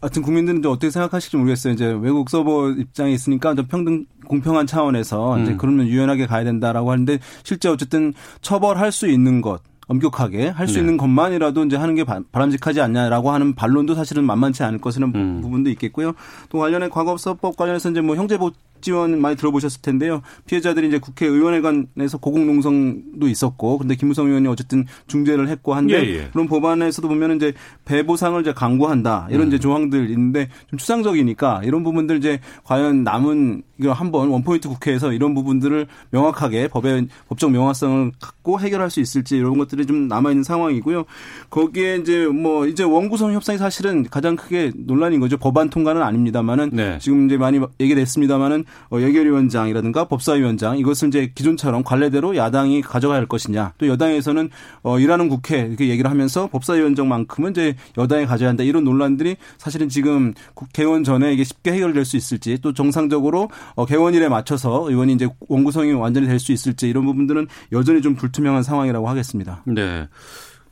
[0.00, 1.72] 하여튼 국민들은 어떻게 생각하실지 모르겠어요.
[1.72, 5.42] 이제 외국 서버 입장에 있으니까 좀 평등 공평한 차원에서 음.
[5.42, 8.12] 이제 그러면 유연하게 가야 된다라고 하는데 실제 어쨌든
[8.42, 10.80] 처벌할 수 있는 것 엄격하게 할수 네.
[10.80, 15.40] 있는 것만이라도 이제 하는 게 바람직하지 않냐라고 하는 반론도 사실은 만만치 않을 것이라는 음.
[15.42, 16.12] 부분도 있겠고요.
[16.48, 18.50] 또 관련해 과거사법 관련해서 이제 뭐 형제보
[18.84, 20.22] 지원 많이 들어보셨을 텐데요.
[20.46, 26.28] 피해자들이 이제 국회의원회관에서 고공농성도 있었고, 근데 김무성 의원이 어쨌든 중재를 했고 한데 예, 예.
[26.32, 27.54] 그런 법안에서도 보면 이제
[27.86, 29.48] 배보상을 이제 강구한다 이런 음.
[29.48, 35.34] 이제 조항들 있는데 좀 추상적이니까 이런 부분들 이제 과연 남은 이거 한번 원포인트 국회에서 이런
[35.34, 41.04] 부분들을 명확하게 법의 법적 명확성을 갖고 해결할 수 있을지 이런 것들이 좀 남아 있는 상황이고요.
[41.50, 45.36] 거기에 이제 뭐 이제 원구성 협상이 사실은 가장 크게 논란인 거죠.
[45.38, 46.98] 법안 통과는 아닙니다만은 네.
[47.00, 53.72] 지금 이제 많이 얘기됐습니다만은 어, 예결위원장이라든가 법사위원장 이것을 이제 기존처럼 관례대로 야당이 가져가야 할 것이냐
[53.78, 54.50] 또 여당에서는
[54.82, 60.34] 어, 일하는 국회 이렇게 얘기를 하면서 법사위원장만큼은 이제 여당이 가져야 한다 이런 논란들이 사실은 지금
[60.72, 65.92] 개원 전에 이게 쉽게 해결될 수 있을지 또 정상적으로 어, 개원일에 맞춰서 의원이 이제 원구성이
[65.92, 69.62] 완전히 될 수 있을지 이런 부분들은 여전히 좀 불투명한 상황이라고 하겠습니다.
[69.66, 70.08] 네.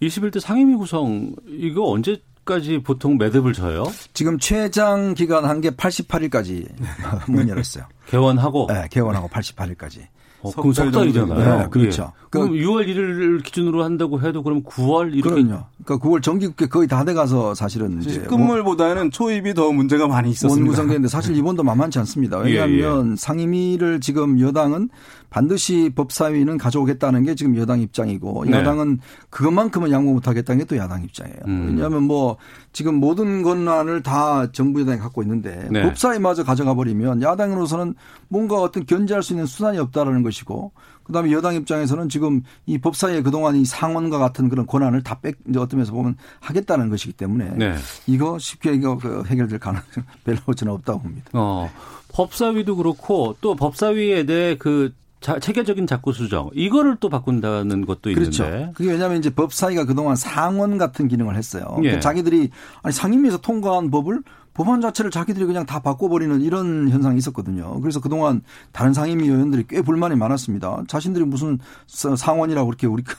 [0.03, 3.85] 21대 상임위 구성 이거 언제 까지 보통 매듭을 져요?
[4.15, 6.67] 지금 최장 기간 한 게 88일까지
[7.31, 7.85] 문 열었어요.
[8.13, 8.67] 개원하고?
[8.69, 10.07] 네, 개원하고 88일까지.
[10.43, 11.59] 어, 그럼 석 달이잖아요.
[11.59, 12.13] 네, 그렇죠.
[12.17, 12.23] 예.
[12.31, 15.65] 그럼 6월 1일을 기준으로 한다고 해도 그럼 9월 이렇게 그럼요.
[15.85, 20.57] 그러니까 9월 정기국회 거의 다 돼가서 사실은 이제 끝물보다는 초입이 더 문제가 많이 있었습니다.
[20.57, 22.39] 원구성되는데 사실 이번도 만만치 않습니다.
[22.39, 23.17] 왜냐하면 예, 예.
[23.17, 24.89] 상임위를 지금 여당은
[25.31, 28.59] 반드시 법사위는 가져오겠다는 게 지금 여당 입장이고 네.
[28.59, 31.37] 여당은 그것만큼은 양보 못하겠다는 게 또 야당 입장이에요.
[31.49, 31.67] 음.
[31.69, 32.39] 왜냐하면 뭐
[32.73, 35.83] 지금 모든 권한을 다 정부 여당이 갖고 있는데 네.
[35.83, 37.95] 법사위마저 가져가 버리면 야당으로서는
[38.29, 40.73] 뭔가 어떤 견제할 수 있는 수단이 없다라는 것이 고
[41.05, 45.59] 그다음에 여당 입장에서는 지금 이 법사위에 그동안 이 상원과 같은 그런 권한을 다 뺏, 이제
[45.59, 47.75] 어떤 면에서 보면 하겠다는 것이기 때문에 네.
[48.07, 51.31] 이거 쉽게 이거 그 해결될 가능성 별로 저는 없다고 봅니다.
[51.35, 51.71] 어,
[52.09, 58.45] 법사위도 그렇고 또 법사위에 대해 그 자, 체계적인 자꾸 수정 이거를 또 바꾼다는 것도 그렇죠.
[58.45, 61.65] 있는데 그게 왜냐하면 이제 법사위가 그동안 상원 같은 기능을 했어요.
[61.79, 61.83] 예.
[61.83, 62.51] 그러니까 자기들이
[62.83, 64.23] 아니 상임위에서 통과한 법을
[64.55, 67.81] 법안 자체를 자기들이 그냥 다 바꿔버리는 이런 현상이 있었거든요.
[67.81, 68.43] 그래서 그동안
[68.73, 70.85] 다른 상임위 의원들이 꽤 불만이 많았습니다.
[70.89, 73.03] 자신들이 무슨 상원이라고 그렇게 우리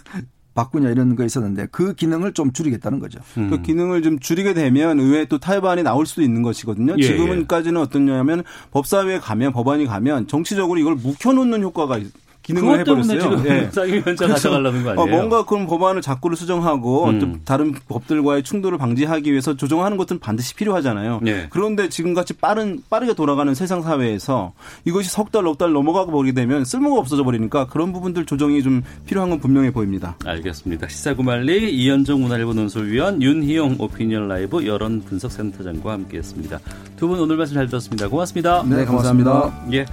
[0.53, 3.19] 바꾸냐 이런 거 있었는데 그 기능을 좀 줄이겠다는 거죠.
[3.37, 3.49] 음.
[3.49, 6.95] 그 기능을 좀 줄이게 되면 의회 또 탈반이 나올 수도 있는 것이거든요.
[6.99, 7.83] 예, 지금은까지는 예.
[7.83, 11.99] 어떻냐면 법사위에 가면 법안이 가면 정치적으로 이걸 묵혀놓는 효과가
[12.43, 13.19] 기능을 해버렸어요.
[13.19, 13.69] 지금 예.
[13.71, 15.01] 상임위원장 가져가려는 거 아니에요?
[15.01, 17.19] 어, 뭔가 그런 법안을 자꾸를 수정하고 음.
[17.19, 21.21] 또 다른 법들과의 충돌을 방지하기 위해서 조정하는 것은 반드시 필요하잖아요.
[21.25, 21.47] 예.
[21.49, 24.53] 그런데 지금같이 빠른 빠르게 돌아가는 세상 사회에서
[24.85, 28.83] 이것이 석 달, 넉 달 넘어가고 버리게 되면 쓸모가 없어져 버리니까 그런 부분들 조정이 좀
[29.05, 30.15] 필요한 건 분명해 보입니다.
[30.25, 30.89] 알겠습니다.
[30.89, 36.59] 시사구말리 이현정 문화일보 논설위원 윤희용 오피니언 라이브 여론 분석센터장과 함께했습니다.
[36.97, 38.07] 두 분 오늘 말씀 잘 들었습니다.
[38.07, 38.63] 고맙습니다.
[38.63, 39.53] 네, 고맙습니다.
[39.73, 39.85] 예.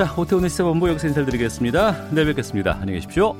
[0.00, 2.06] 자, 오태훈의 시사 본부 여기서 인사드리겠습니다.
[2.12, 2.78] 내일 뵙겠습니다.
[2.80, 3.36] 안녕히 계십시오.